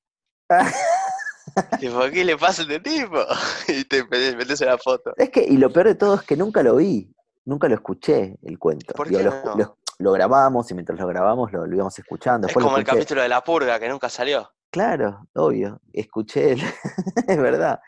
Tipo, 1.81 2.01
¿qué 2.13 2.25
le 2.25 2.37
pasa 2.37 2.63
a 2.63 2.65
este 2.65 2.81
tipo? 2.81 3.19
Y 3.69 3.85
te 3.85 3.99
en 4.01 4.67
la 4.67 4.79
foto. 4.79 5.15
Es 5.17 5.31
que, 5.31 5.43
y 5.43 5.57
lo 5.57 5.71
peor 5.73 5.87
de 5.87 5.95
todo 5.95 6.17
es 6.17 6.23
que 6.23 6.37
nunca 6.37 6.63
lo 6.63 6.77
vi, 6.77 7.11
nunca 7.45 7.69
lo 7.69 7.75
escuché 7.77 8.37
el 8.43 8.59
cuento. 8.59 8.93
¿Por 8.95 9.09
qué 9.09 9.23
lo, 9.23 9.31
no? 9.45 9.57
lo- 9.57 9.79
lo 9.99 10.13
grabamos 10.13 10.71
y 10.71 10.75
mientras 10.75 10.99
lo 10.99 11.07
grabamos 11.07 11.51
lo, 11.53 11.67
lo 11.67 11.75
íbamos 11.75 11.99
escuchando. 11.99 12.47
Es 12.47 12.49
Después 12.49 12.65
como 12.65 12.77
el 12.77 12.85
capítulo 12.85 13.23
de 13.23 13.29
La 13.31 13.43
Purga 13.43 13.79
que 13.81 13.89
nunca 13.89 14.11
salió. 14.11 14.51
Claro, 14.77 15.27
obvio. 15.35 15.81
Escuché, 15.93 16.53
es 17.27 17.39
verdad. 17.39 17.81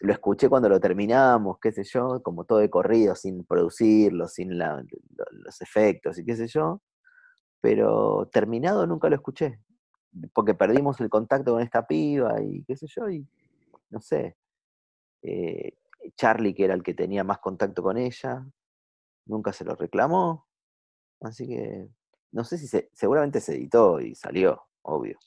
Lo 0.00 0.12
escuché 0.12 0.48
cuando 0.48 0.68
lo 0.68 0.80
terminamos, 0.80 1.58
qué 1.60 1.72
sé 1.72 1.84
yo, 1.84 2.22
como 2.22 2.44
todo 2.44 2.58
de 2.60 2.70
corrido, 2.70 3.14
sin 3.16 3.44
producirlo, 3.44 4.28
sin 4.28 4.58
los 4.58 5.60
efectos 5.62 6.18
y 6.18 6.24
qué 6.24 6.36
sé 6.36 6.48
yo. 6.48 6.82
Pero 7.60 8.28
terminado 8.32 8.86
nunca 8.86 9.08
lo 9.10 9.16
escuché. 9.16 9.60
Porque 10.34 10.54
perdimos 10.54 11.00
el 11.00 11.10
contacto 11.10 11.52
con 11.54 11.62
esta 11.62 11.86
piba 11.86 12.42
y 12.42 12.64
qué 12.64 12.76
sé 12.76 12.86
yo, 12.88 13.10
y 13.10 13.26
no 13.90 14.00
sé. 14.00 14.36
eh, 15.22 15.74
Charlie, 16.16 16.54
que 16.54 16.64
era 16.66 16.74
el 16.74 16.82
que 16.84 16.94
tenía 16.94 17.24
más 17.24 17.38
contacto 17.40 17.82
con 17.82 17.98
ella, 17.98 18.46
nunca 19.26 19.52
se 19.52 19.64
lo 19.64 19.74
reclamó. 19.76 20.46
Así 21.22 21.48
que 21.48 21.88
no 22.32 22.44
sé 22.44 22.58
si 22.58 22.68
se, 22.68 22.90
seguramente 22.94 23.40
se 23.40 23.54
editó 23.56 24.00
y 24.00 24.14
salió, 24.16 24.62
obvio. 24.82 25.18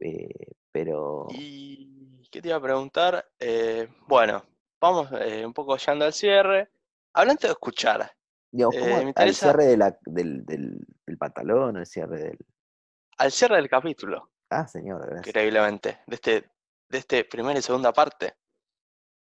Eh, 0.00 0.52
pero 0.70 1.26
¿Y 1.30 2.28
qué 2.30 2.40
te 2.40 2.48
iba 2.48 2.56
a 2.56 2.62
preguntar? 2.62 3.26
Eh, 3.38 3.88
bueno, 4.06 4.42
vamos 4.80 5.08
eh, 5.20 5.44
un 5.44 5.52
poco 5.52 5.76
yendo 5.76 6.04
al 6.04 6.12
cierre. 6.12 6.70
Hablando 7.14 7.40
de 7.42 7.52
escuchar, 7.52 8.12
digamos, 8.52 8.76
¿cómo 8.78 8.96
me 8.96 9.02
al 9.02 9.08
interesa- 9.08 9.46
cierre 9.46 9.64
de 9.66 9.76
la- 9.76 9.98
del, 10.02 10.44
del- 10.44 10.86
del 11.06 11.18
pantalón, 11.18 11.76
el 11.78 11.86
cierre 11.86 12.18
del. 12.18 12.38
al 13.18 13.32
cierre 13.32 13.56
del 13.56 13.68
capítulo, 13.68 14.30
Ah, 14.50 14.66
señor, 14.66 15.00
gracias. 15.04 15.26
increíblemente, 15.28 15.98
de 16.06 16.14
este, 16.14 16.50
de 16.88 16.98
este 16.98 17.24
primera 17.24 17.58
y 17.58 17.62
segunda 17.62 17.92
parte, 17.92 18.36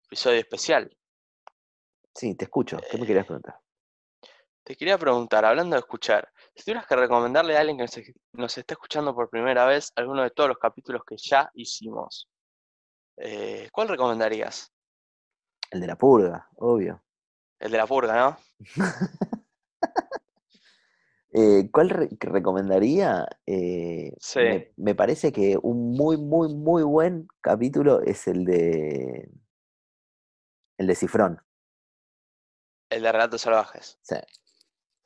episodio 0.05 0.39
especial. 0.39 0.95
Sí, 2.13 2.35
te 2.35 2.45
escucho. 2.45 2.77
¿Qué 2.91 2.97
me 2.97 3.07
querías 3.07 3.25
preguntar? 3.25 3.59
Te 4.63 4.75
quería 4.75 4.97
preguntar, 4.97 5.45
hablando 5.45 5.75
de 5.75 5.79
escuchar, 5.79 6.31
si 6.59 6.65
tuvieras 6.65 6.85
que 6.87 6.95
recomendarle 6.95 7.55
a 7.55 7.61
alguien 7.61 7.77
que 7.77 7.83
nos, 7.83 7.95
nos 8.33 8.57
está 8.57 8.73
escuchando 8.73 9.15
por 9.15 9.29
primera 9.29 9.65
vez 9.65 9.91
alguno 9.95 10.23
de 10.23 10.31
todos 10.31 10.49
los 10.49 10.57
capítulos 10.57 11.03
que 11.05 11.15
ya 11.17 11.49
hicimos, 11.53 12.29
eh, 13.17 13.69
¿cuál 13.71 13.87
recomendarías? 13.87 14.71
El 15.71 15.79
de 15.81 15.87
la 15.87 15.95
purga, 15.97 16.49
obvio. 16.57 17.01
El 17.59 17.71
de 17.71 17.77
la 17.77 17.87
purga, 17.87 18.15
¿no? 18.15 18.37
Eh, 21.31 21.69
¿Cuál 21.71 21.91
re- 21.91 22.09
recomendaría? 22.19 23.27
Eh, 23.45 24.13
Sí. 24.19 24.39
me, 24.39 24.73
me 24.77 24.95
parece 24.95 25.31
que 25.31 25.59
un 25.61 25.91
muy, 25.95 26.17
muy, 26.17 26.51
muy 26.55 26.81
buen 26.81 27.27
capítulo 27.39 28.01
es 28.01 28.27
el 28.27 28.45
de. 28.45 29.29
El 30.79 30.87
de 30.87 30.95
Cifrón. 30.95 31.39
El 32.89 33.03
de 33.03 33.11
Relatos 33.11 33.41
Salvajes. 33.41 33.99
Sí. 34.01 34.15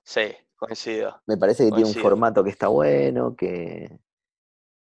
Sí, 0.06 0.34
coincido. 0.66 1.22
Me 1.26 1.38
parece 1.38 1.66
que 1.66 1.72
tiene 1.72 1.90
un 1.90 1.96
formato 1.96 2.44
que 2.44 2.50
está 2.50 2.68
bueno, 2.68 3.36
que, 3.36 4.00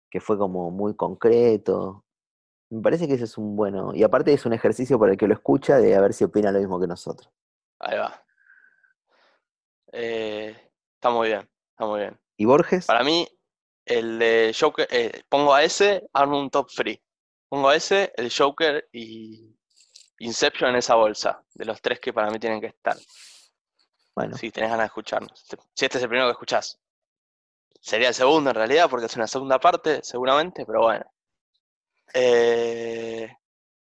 que 0.10 0.20
fue 0.20 0.38
como 0.38 0.72
muy 0.72 0.96
concreto. 0.96 2.06
Me 2.70 2.82
parece 2.82 3.08
que 3.08 3.16
ese 3.16 3.26
es 3.26 3.38
un 3.38 3.56
bueno. 3.56 3.94
Y 3.94 4.04
aparte 4.04 4.34
es 4.34 4.46
un 4.46 4.54
ejercicio 4.54 5.00
para 5.00 5.12
el 5.12 5.18
que 5.18 5.28
lo 5.28 5.34
escucha 5.34 5.78
de 5.78 5.96
a 5.96 6.02
ver 6.02 6.14
si 6.14 6.24
opina 6.24 6.52
lo 6.52 6.60
mismo 6.60 6.80
que 6.80 6.88
nosotros. 6.88 7.32
Ahí 7.80 7.98
va. 7.98 8.24
Eh, 9.92 10.56
está 10.96 11.10
muy 11.10 11.28
bien, 11.28 11.50
está 11.72 11.86
muy 11.86 12.00
bien. 12.00 12.20
¿Y 12.38 12.46
Borges? 12.46 12.88
Para 12.88 13.04
mí, 13.04 13.28
el 13.86 14.18
de 14.18 14.56
Joker, 14.60 14.88
eh, 14.90 15.24
pongo 15.30 15.54
a 15.54 15.64
ese, 15.64 16.08
armo 16.14 16.40
un 16.40 16.50
top 16.50 16.70
free. 16.70 17.02
Pongo 17.50 17.70
a 17.70 17.76
ese, 17.76 18.12
el 18.16 18.32
Joker 18.36 18.88
y 18.92 19.56
Inception 20.20 20.72
en 20.72 20.78
esa 20.78 20.96
bolsa, 20.96 21.44
de 21.54 21.66
los 21.66 21.82
tres 21.82 22.00
que 22.00 22.14
para 22.14 22.32
mí 22.32 22.40
tienen 22.40 22.62
que 22.62 22.68
estar. 22.68 22.96
Bueno, 24.16 24.38
si 24.38 24.52
tenés 24.52 24.70
ganas 24.70 24.84
de 24.84 24.88
escucharnos. 24.88 25.46
Si 25.74 25.86
este 25.86 25.98
es 25.98 26.04
el 26.04 26.10
primero 26.10 26.28
que 26.28 26.34
escuchás. 26.34 26.80
Sería 27.82 28.10
el 28.10 28.14
segundo 28.14 28.52
en 28.52 28.56
realidad, 28.56 28.90
porque 28.90 29.08
es 29.08 29.16
una 29.16 29.28
segunda 29.28 29.60
parte, 29.60 30.02
seguramente, 30.04 30.66
pero 30.66 30.82
bueno. 30.84 31.06
Eh, 32.14 33.36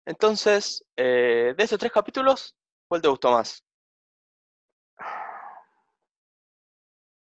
entonces, 0.06 0.84
eh, 0.96 1.54
de 1.56 1.64
estos 1.64 1.78
tres 1.78 1.92
capítulos, 1.92 2.54
¿cuál 2.88 3.02
te 3.02 3.08
gustó 3.08 3.32
más? 3.32 3.62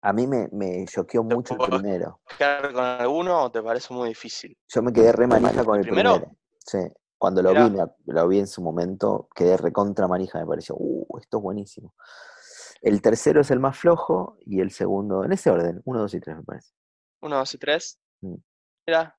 a 0.02 0.12
mí 0.12 0.26
me, 0.26 0.48
me 0.52 0.86
choqueó 0.86 1.26
¿Te 1.26 1.34
mucho 1.34 1.54
el 1.54 1.70
primero. 1.70 2.20
quedar 2.38 2.72
con 2.72 2.82
alguno 2.84 3.42
o 3.44 3.50
te 3.50 3.62
parece 3.62 3.92
muy 3.92 4.08
difícil? 4.08 4.56
Yo 4.68 4.82
me 4.82 4.92
quedé 4.92 5.12
re 5.12 5.26
manija 5.26 5.62
con 5.64 5.76
¿El 5.78 5.82
primero? 5.82 6.14
primero. 6.14 6.36
Sí. 6.58 6.78
Cuando 7.18 7.42
lo 7.42 7.50
Mirá. 7.50 7.86
vi, 8.06 8.12
lo 8.12 8.28
vi 8.28 8.38
en 8.38 8.46
su 8.46 8.62
momento, 8.62 9.28
quedé 9.34 9.58
recontra 9.58 10.08
manija, 10.08 10.38
me 10.38 10.46
pareció, 10.46 10.74
uh, 10.78 11.18
esto 11.18 11.36
es 11.36 11.42
buenísimo. 11.42 11.94
El 12.82 13.02
tercero 13.02 13.40
es 13.40 13.50
el 13.50 13.60
más 13.60 13.78
flojo 13.78 14.36
y 14.46 14.60
el 14.60 14.70
segundo, 14.70 15.24
en 15.24 15.32
ese 15.32 15.50
orden, 15.50 15.82
uno, 15.84 16.00
dos 16.00 16.14
y 16.14 16.20
tres 16.20 16.36
me 16.36 16.42
parece. 16.42 16.72
Uno, 17.22 17.36
dos 17.38 17.54
y 17.54 17.58
tres. 17.58 17.98
Mm. 18.22 18.36
Mira, 18.86 19.16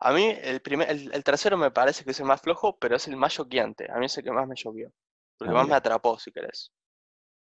a 0.00 0.12
mí 0.12 0.34
el, 0.42 0.60
primer, 0.62 0.90
el, 0.90 1.12
el 1.14 1.24
tercero 1.24 1.56
me 1.58 1.70
parece 1.70 2.04
que 2.04 2.12
es 2.12 2.20
el 2.20 2.26
más 2.26 2.40
flojo, 2.40 2.78
pero 2.78 2.96
es 2.96 3.08
el 3.08 3.16
más 3.16 3.34
choqueante. 3.34 3.90
A 3.90 3.98
mí 3.98 4.06
es 4.06 4.16
el 4.18 4.24
que 4.24 4.32
más 4.32 4.48
me 4.48 4.54
choqueó. 4.54 4.90
Porque 5.38 5.52
Ah, 5.52 5.54
más 5.54 5.68
me 5.68 5.74
atrapó, 5.76 6.18
si 6.18 6.32
querés. 6.32 6.72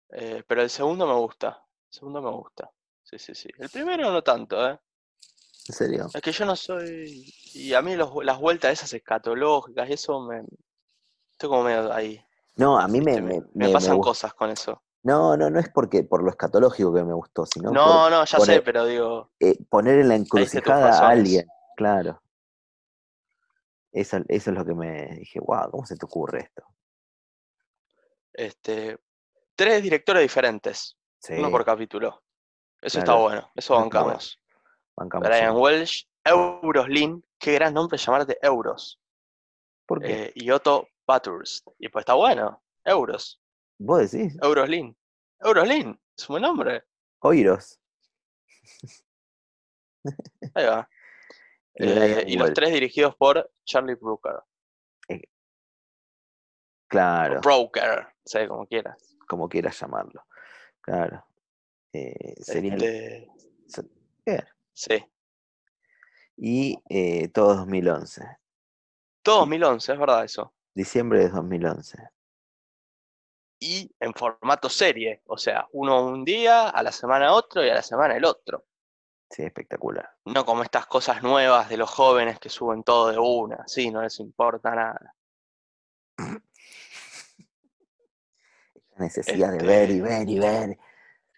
Eh, 0.09 0.43
pero 0.47 0.61
el 0.61 0.69
segundo 0.69 1.07
me 1.07 1.13
gusta. 1.15 1.63
El 1.91 1.93
segundo 1.99 2.21
me 2.21 2.31
gusta. 2.31 2.69
Sí, 3.03 3.19
sí, 3.19 3.35
sí. 3.35 3.49
El 3.57 3.69
primero 3.69 4.11
no 4.11 4.23
tanto, 4.23 4.67
¿eh? 4.69 4.79
En 5.69 5.75
serio. 5.75 6.07
Es 6.13 6.21
que 6.21 6.31
yo 6.31 6.45
no 6.45 6.55
soy. 6.55 7.33
Y 7.53 7.73
a 7.73 7.81
mí 7.81 7.95
los- 7.95 8.23
las 8.23 8.39
vueltas 8.39 8.71
esas 8.73 8.93
escatológicas 8.93 9.89
y 9.89 9.93
eso 9.93 10.21
me. 10.21 10.43
Estoy 11.33 11.49
como 11.49 11.63
medio 11.63 11.93
ahí. 11.93 12.23
No, 12.57 12.79
a 12.79 12.87
mí 12.87 12.99
me, 13.01 13.13
me, 13.13 13.21
Me, 13.21 13.21
me- 13.21 13.41
me 13.53 13.67
me 13.67 13.69
pasan 13.69 13.99
cosas 13.99 14.33
con 14.33 14.49
eso. 14.49 14.81
No, 15.07 15.37
no, 15.37 15.49
no 15.49 15.57
es 15.59 15.69
porque 15.69 16.03
por 16.03 16.21
lo 16.21 16.29
escatológico 16.29 16.93
que 16.93 17.03
me 17.03 17.13
gustó, 17.13 17.45
sino 17.45 17.71
No, 17.71 17.85
por 17.85 18.11
no, 18.11 18.19
ya 18.25 18.25
sé, 18.25 18.37
poner, 18.37 18.63
pero 18.63 18.83
digo. 18.85 19.31
eh, 19.39 19.57
poner 19.69 19.99
en 19.99 20.09
la 20.09 20.15
encrucijada 20.15 20.99
a 20.99 21.09
alguien, 21.09 21.47
claro. 21.77 22.21
Eso, 23.91 24.17
eso 24.27 24.51
es 24.51 24.57
lo 24.57 24.65
que 24.65 24.73
me 24.75 25.07
dije, 25.15 25.39
wow, 25.39 25.71
¿cómo 25.71 25.85
se 25.85 25.95
te 25.95 26.05
ocurre 26.05 26.41
esto? 26.41 26.63
Este. 28.33 28.97
Tres 29.55 29.81
directores 29.81 30.21
diferentes. 30.21 30.95
Sí, 31.19 31.33
Uno 31.37 31.49
por 31.49 31.65
capítulo. 31.65 32.21
Eso 32.81 32.99
está 32.99 33.15
bueno. 33.15 33.49
Eso 33.55 33.73
bancamos. 33.75 34.39
bancamos 34.95 35.27
Brian. 35.27 35.55
Welsh, 35.55 36.03
Euroslin, 36.23 37.23
qué 37.39 37.53
gran 37.53 37.73
nombre 37.73 37.97
llamarte 37.97 38.37
Euros. 38.41 38.99
¿Por 39.87 40.01
qué? 40.01 40.25
eh, 40.25 40.31
y 40.35 40.51
Otto 40.51 40.89
Bathurst. 41.07 41.65
Y 41.79 41.87
pues 41.89 42.03
está 42.03 42.13
bueno, 42.13 42.61
Euros, 42.83 43.39
¿Vos 43.79 44.11
decís? 44.11 44.37
Euroslin. 44.41 44.95
Euroslin, 45.39 45.99
es 46.17 46.29
un 46.29 46.33
buen 46.33 46.41
nombre. 46.43 46.83
Oiros. 47.19 47.79
Ahí 50.53 50.65
va. 50.65 50.89
Y 51.79 51.83
Eh, 51.85 52.23
y 52.25 52.37
los 52.37 52.53
tres 52.53 52.71
dirigidos 52.73 53.15
por 53.15 53.51
Charlie 53.63 53.93
Brooker. 53.93 54.39
Claro, 56.87 57.37
O 57.37 57.41
Broker, 57.41 58.07
sé 58.25 58.47
como 58.47 58.65
quieras. 58.65 59.15
como 59.27 59.47
quieras 59.47 59.79
llamarlo. 59.79 60.25
Claro. 60.81 61.23
Eh, 61.93 62.33
sería 62.41 62.73
Este, 62.75 63.27
sí. 64.73 65.05
Y 66.37 66.79
eh, 66.89 67.27
todo 67.27 67.55
2011. 67.57 68.25
Todo 69.21 69.39
2011, 69.41 69.93
es 69.93 69.99
verdad 69.99 70.23
eso. 70.23 70.53
Diciembre 70.73 71.19
de 71.19 71.29
2011. 71.29 71.97
Y 73.59 73.91
en 73.99 74.13
formato 74.13 74.69
serie, 74.69 75.21
o 75.25 75.37
sea, 75.37 75.67
uno 75.71 76.05
un 76.05 76.23
día, 76.23 76.69
a 76.69 76.83
la 76.83 76.91
semana 76.91 77.33
otro 77.33 77.65
y 77.65 77.69
a 77.69 77.73
la 77.73 77.81
semana 77.81 78.15
el 78.15 78.25
otro. 78.25 78.65
Sí, 79.29 79.43
espectacular. 79.43 80.09
No 80.25 80.45
como 80.45 80.63
estas 80.63 80.85
cosas 80.85 81.21
nuevas 81.23 81.69
de 81.69 81.77
los 81.77 81.89
jóvenes 81.89 82.39
que 82.39 82.49
suben 82.49 82.83
todo 82.83 83.11
de 83.11 83.17
una, 83.17 83.67
sí, 83.67 83.91
no 83.91 84.01
les 84.01 84.19
importa 84.19 84.73
nada. 84.75 85.15
La 88.95 89.05
necesidad 89.05 89.51
de 89.51 89.65
ver 89.65 89.89
y 89.91 89.97
Este, 89.97 90.01
ver 90.01 90.29
y 90.29 90.39
ver. 90.39 90.77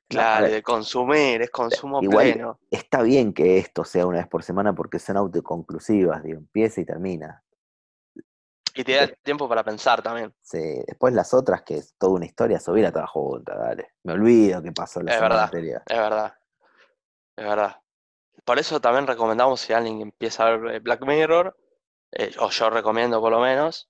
Claro, 0.08 0.48
de 0.50 0.64
consumir, 0.64 1.42
es 1.44 1.52
consumo 1.52 2.02
igual 2.02 2.34
pleno. 2.34 2.60
está 2.72 3.04
bien 3.04 3.32
que 3.32 3.60
esto 3.60 3.84
sea 3.84 4.08
una 4.08 4.18
vez 4.18 4.28
por 4.28 4.42
semana 4.44 4.74
porque 4.74 4.98
son 4.98 5.18
autoconclusivas, 5.18 6.24
digo, 6.24 6.40
empieza 6.40 6.82
y 6.82 6.86
termina. 6.86 7.44
Y 8.76 8.84
te 8.84 8.96
da 8.96 9.08
tiempo 9.24 9.48
para 9.50 9.64
pensar 9.64 10.02
también. 10.02 10.34
Sí, 10.42 10.60
después 10.88 11.14
las 11.14 11.34
otras, 11.34 11.64
que 11.64 11.78
es 11.78 11.96
toda 11.98 12.14
una 12.14 12.26
historia, 12.26 12.60
subir 12.60 12.92
toda 12.92 13.08
junta, 13.08 13.56
dale. 13.58 13.94
Me 14.04 14.14
olvido 14.14 14.62
qué 14.62 14.72
pasó 14.72 15.02
la 15.02 15.12
Es 15.12 15.18
semana 15.18 15.36
verdad, 15.36 15.46
anterior. 15.46 15.82
es 15.86 15.98
verdad, 15.98 16.34
es 17.36 17.46
verdad. 17.46 17.82
Por 18.46 18.60
eso 18.60 18.80
también 18.80 19.08
recomendamos 19.08 19.62
si 19.62 19.74
alguien 19.74 20.02
empieza 20.02 20.48
a 20.48 20.52
ver 20.58 20.76
eh, 20.76 20.80
Black 20.80 21.06
Mirror, 21.06 21.56
eh, 22.12 22.32
o 22.40 22.50
yo 22.50 22.70
recomiendo 22.70 23.20
por 23.22 23.32
lo 23.32 23.40
menos, 23.40 23.90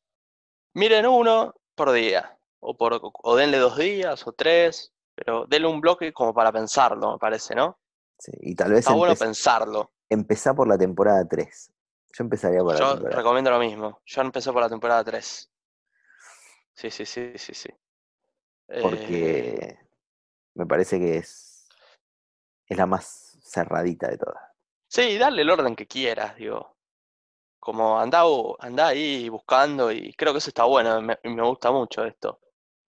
miren 0.73 1.05
uno 1.05 1.53
por 1.75 1.91
día, 1.91 2.37
o, 2.59 2.75
por, 2.75 2.99
o 3.01 3.35
denle 3.35 3.57
dos 3.57 3.77
días 3.77 4.25
o 4.27 4.33
tres, 4.33 4.91
pero 5.15 5.45
denle 5.47 5.67
un 5.67 5.79
bloque 5.81 6.11
como 6.11 6.33
para 6.33 6.51
pensarlo, 6.51 7.13
me 7.13 7.17
parece, 7.19 7.55
¿no? 7.55 7.79
Sí, 8.17 8.31
y 8.41 8.55
tal 8.55 8.71
vez 8.71 8.79
Está 8.79 8.93
bueno 8.93 9.15
pensarlo. 9.15 9.93
empezá 10.09 10.53
por 10.53 10.67
la 10.67 10.77
temporada 10.77 11.25
3. 11.25 11.71
Yo 12.11 12.23
empezaría 12.23 12.59
por 12.59 12.73
la 12.73 12.79
Yo 12.79 12.93
temporada 12.93 13.17
recomiendo 13.17 13.51
lo 13.51 13.59
mismo. 13.59 14.01
Yo 14.05 14.21
empecé 14.21 14.51
por 14.51 14.61
la 14.61 14.69
temporada 14.69 15.03
3. 15.03 15.51
Sí, 16.73 16.89
sí, 16.89 17.05
sí, 17.05 17.37
sí, 17.37 17.53
sí. 17.53 17.69
Eh, 18.69 18.81
porque 18.81 19.79
me 20.55 20.65
parece 20.65 20.99
que 20.99 21.17
es, 21.17 21.67
es 22.65 22.77
la 22.77 22.85
más 22.85 23.37
cerradita 23.41 24.07
de 24.07 24.17
todas. 24.17 24.41
Sí, 24.87 25.17
dale 25.17 25.41
el 25.41 25.49
orden 25.49 25.75
que 25.75 25.87
quieras, 25.87 26.35
digo. 26.35 26.77
Como 27.59 27.99
andá, 27.99 28.23
andá 28.59 28.87
ahí 28.87 29.27
buscando 29.29 29.91
y 29.91 30.13
creo 30.13 30.31
que 30.31 30.39
eso 30.39 30.49
está 30.49 30.63
bueno, 30.63 31.01
me, 31.01 31.19
me 31.23 31.43
gusta 31.43 31.71
mucho 31.71 32.05
esto. 32.05 32.39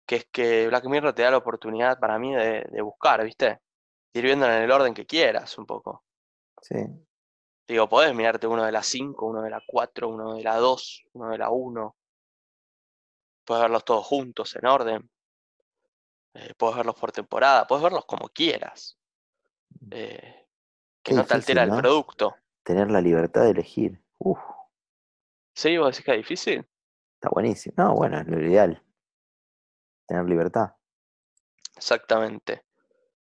Que 0.05 0.17
es 0.17 0.25
que 0.31 0.67
Black 0.67 0.85
Mirror 0.85 1.13
te 1.13 1.23
da 1.23 1.31
la 1.31 1.37
oportunidad 1.37 1.99
para 1.99 2.19
mí 2.19 2.35
de, 2.35 2.65
de 2.69 2.81
buscar, 2.81 3.23
¿viste? 3.23 3.61
Ir 4.13 4.23
viendo 4.23 4.45
en 4.45 4.63
el 4.63 4.71
orden 4.71 4.93
que 4.93 5.05
quieras 5.05 5.57
un 5.57 5.65
poco. 5.65 6.03
Sí, 6.61 6.75
Digo, 7.71 7.87
podés 7.87 8.13
mirarte 8.13 8.47
uno 8.47 8.65
de 8.65 8.71
la 8.73 8.83
5, 8.83 9.25
uno 9.27 9.41
de 9.41 9.49
la 9.49 9.63
4, 9.65 10.09
uno 10.09 10.33
de 10.35 10.43
la 10.43 10.57
2, 10.57 11.05
uno 11.13 11.29
de 11.29 11.37
la 11.37 11.51
1. 11.51 11.95
Puedes 13.45 13.61
verlos 13.61 13.85
todos 13.85 14.05
juntos 14.05 14.53
en 14.57 14.65
orden. 14.65 15.09
Eh, 16.33 16.53
puedes 16.57 16.75
verlos 16.75 16.95
por 16.99 17.13
temporada, 17.13 17.65
puedes 17.65 17.81
verlos 17.81 18.03
como 18.05 18.27
quieras. 18.27 18.97
Eh, 19.89 20.49
que 21.01 21.11
Qué 21.11 21.13
no 21.13 21.25
te 21.25 21.33
difícil, 21.35 21.57
altera 21.59 21.63
el 21.63 21.81
producto. 21.81 22.35
tener 22.61 22.91
la 22.91 22.99
libertad 22.99 23.43
de 23.43 23.51
elegir. 23.51 24.03
Uf, 24.17 24.37
¿Sí? 25.55 25.77
¿Vos 25.77 25.91
decís 25.91 26.03
que 26.03 26.11
es 26.11 26.17
difícil? 26.17 26.67
está 27.15 27.29
buenísimo. 27.29 27.73
No, 27.77 27.95
bueno, 27.95 28.19
es 28.19 28.27
lo 28.27 28.37
ideal. 28.37 28.83
Tener 30.07 30.25
libertad. 30.25 30.75
Exactamente. 31.77 32.65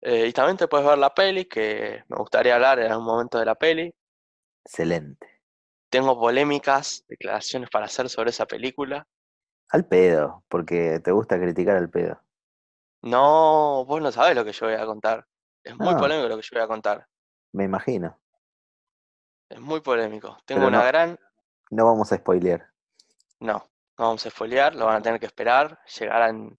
Eh, 0.01 0.27
y 0.27 0.33
también 0.33 0.57
te 0.57 0.67
puedes 0.67 0.85
ver 0.85 0.97
la 0.97 1.13
peli, 1.13 1.45
que 1.45 2.03
me 2.09 2.17
gustaría 2.17 2.55
hablar 2.55 2.79
en 2.79 2.91
algún 2.91 3.05
momento 3.05 3.39
de 3.39 3.45
la 3.45 3.55
peli. 3.55 3.93
Excelente. 4.65 5.27
Tengo 5.89 6.19
polémicas, 6.19 7.03
declaraciones 7.07 7.69
para 7.69 7.85
hacer 7.85 8.09
sobre 8.09 8.31
esa 8.31 8.45
película. 8.45 9.07
Al 9.69 9.85
pedo, 9.85 10.43
porque 10.47 10.99
te 10.99 11.11
gusta 11.11 11.39
criticar 11.39 11.75
al 11.77 11.89
pedo. 11.89 12.21
No, 13.01 13.85
vos 13.85 14.01
no 14.01 14.11
sabés 14.11 14.35
lo 14.35 14.45
que 14.45 14.53
yo 14.53 14.65
voy 14.67 14.75
a 14.75 14.85
contar. 14.85 15.25
Es 15.63 15.75
muy 15.77 15.93
No. 15.93 15.97
polémico 15.99 16.29
lo 16.29 16.35
que 16.37 16.41
yo 16.43 16.49
voy 16.53 16.61
a 16.63 16.67
contar. 16.67 17.07
Me 17.53 17.65
imagino. 17.65 18.19
Es 19.49 19.59
muy 19.59 19.81
polémico. 19.81 20.37
Tengo 20.45 20.61
Pero 20.61 20.67
una 20.69 20.79
no. 20.79 20.85
gran... 20.85 21.19
No 21.69 21.85
vamos 21.85 22.11
a 22.11 22.17
spoilear. 22.17 22.69
No, 23.39 23.57
no 23.97 24.05
vamos 24.05 24.25
a 24.25 24.29
esfoliar, 24.29 24.75
lo 24.75 24.85
van 24.85 24.97
a 24.97 25.01
tener 25.01 25.19
que 25.19 25.25
esperar. 25.25 25.79
Llegará 25.99 26.29
en 26.29 26.57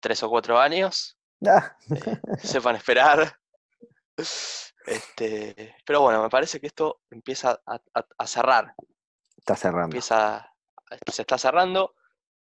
tres 0.00 0.22
o 0.22 0.28
cuatro 0.28 0.58
años. 0.58 1.18
Ah, 1.46 1.76
eh, 1.90 2.20
sepan 2.42 2.76
esperar. 2.76 3.36
Este, 4.16 5.76
pero 5.86 6.00
bueno, 6.02 6.22
me 6.22 6.28
parece 6.28 6.60
que 6.60 6.66
esto 6.66 7.00
empieza 7.10 7.60
a, 7.66 7.80
a- 7.94 8.06
a 8.18 8.26
cerrar. 8.26 8.74
está 9.36 9.56
cerrando. 9.56 9.86
Empieza, 9.86 10.52
se 11.10 11.22
está 11.22 11.38
cerrando. 11.38 11.94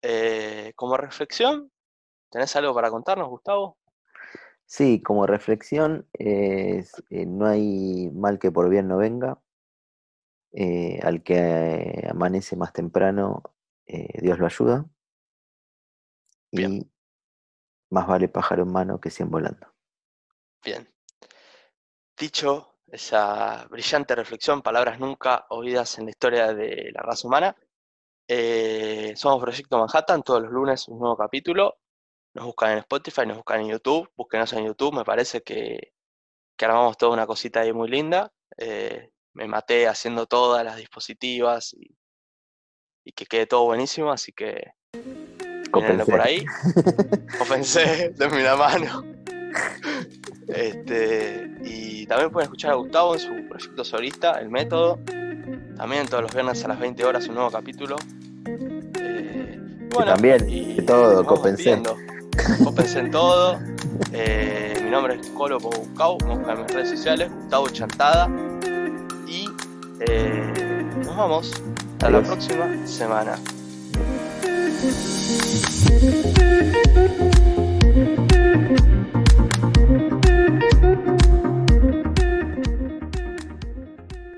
Eh, 0.03 0.73
como 0.77 0.96
reflexión, 0.96 1.70
¿tenés 2.31 2.55
algo 2.57 2.75
para 2.75 2.90
contarnos, 2.90 3.29
Gustavo? 3.29 3.79
Sí, 4.64 5.03
como 5.03 5.27
reflexión, 5.27 6.09
es, 6.12 6.92
eh, 7.11 7.27
no 7.27 7.46
hay 7.46 8.09
mal 8.14 8.38
que 8.38 8.53
por 8.53 8.68
bien 8.68 8.88
no 8.88 8.96
venga. 8.96 9.38
Eh, 10.53 10.99
al 11.03 11.23
que 11.23 12.07
amanece 12.11 12.57
más 12.57 12.73
temprano, 12.73 13.42
Dios 13.87 14.38
lo 14.38 14.46
ayuda. 14.46 14.87
Bien. 16.53 16.73
Y 16.73 16.90
más 17.90 18.07
vale 18.07 18.29
pájaro 18.29 18.62
en 18.62 18.73
mano 18.73 19.01
que 19.01 19.11
cien 19.11 19.31
volando. 19.31 19.66
Bien. 20.64 20.88
Dicho 22.20 22.74
esa 22.92 23.66
brillante 23.70 24.14
reflexión, 24.14 24.61
palabras 24.61 25.00
nunca 25.00 25.46
oídas 25.48 25.96
en 25.98 26.04
la 26.04 26.11
historia 26.11 26.52
de 26.52 26.90
la 26.92 27.00
raza 27.00 27.26
humana, 27.26 27.56
eh, 28.28 29.14
somos 29.16 29.40
Proyecto 29.40 29.78
Manhattan, 29.78 30.22
todos 30.22 30.42
los 30.42 30.52
lunes 30.52 30.87
un 30.88 30.98
nuevo 30.98 31.16
capítulo. 31.16 31.78
nos 32.35 32.44
buscan 32.44 32.72
en 32.72 32.78
Spotify, 32.80 33.26
nos 33.26 33.38
buscan 33.38 33.62
en 33.62 33.68
YouTube, 33.68 34.11
búsquenos 34.14 34.52
en 34.52 34.66
YouTube, 34.66 34.94
me 34.94 35.04
parece 35.04 35.40
que, 35.40 35.94
que 36.59 36.64
armamos 36.66 36.98
toda 36.98 37.14
una 37.14 37.26
cosita 37.26 37.61
ahí 37.61 37.72
muy 37.72 37.88
linda. 37.88 38.30
Eh, 38.59 39.11
me 39.33 39.48
maté 39.48 39.88
haciendo 39.88 40.26
todas 40.26 40.62
las 40.62 40.76
dispositivas 40.76 41.72
y, 41.72 41.96
que 43.12 43.24
quede 43.24 43.46
todo 43.46 43.64
buenísimo, 43.64 44.12
así 44.12 44.33
que 44.33 44.74
Mírenlo 45.74 46.04
por 46.04 46.20
ahí. 46.20 46.44
Ofensé, 47.40 48.11
denme 48.11 48.42
una 48.42 48.56
mano. 48.56 49.02
Este, 50.49 51.49
y 51.65 52.07
también 52.07 52.31
pueden 52.31 52.47
escuchar 52.47 52.73
a 52.73 52.75
Gustavo 52.75 53.15
en 53.15 53.21
su 53.21 53.49
proyecto 53.49 53.85
solista, 53.85 54.33
El 54.41 54.51
Método. 54.51 54.99
También 55.77 56.07
todos 56.09 56.25
los 56.25 56.35
viernes 56.35 56.65
a 56.65 56.69
las 56.69 56.81
20 56.81 57.05
horas 57.05 57.29
un 57.29 57.35
nuevo 57.37 57.51
capítulo. 57.51 57.97
Eh, 58.47 59.59
bueno, 59.95 60.13
también, 60.13 60.45
y 60.49 60.81
todo, 60.83 61.25
copensé. 61.25 61.81
Copensé 62.65 62.99
en 63.01 63.11
todo. 63.11 63.61
Eh, 64.13 64.81
mi 64.83 64.91
nombre 64.91 65.15
es 65.21 65.29
Colo 65.31 65.59
Gustavo, 65.59 66.19
me 66.27 66.37
buscan 66.37 66.57
en 66.57 66.63
mis 66.65 66.75
redes 66.75 66.91
sociales, 66.91 67.31
Gustavo 67.33 67.69
Chantada. 67.69 68.29
Y 69.27 69.49
eh, 70.01 70.87
nos 71.05 71.17
vamos. 71.17 71.53
Hasta 71.93 72.11
la 72.11 72.23
próxima 72.23 72.87
semana. 72.87 73.37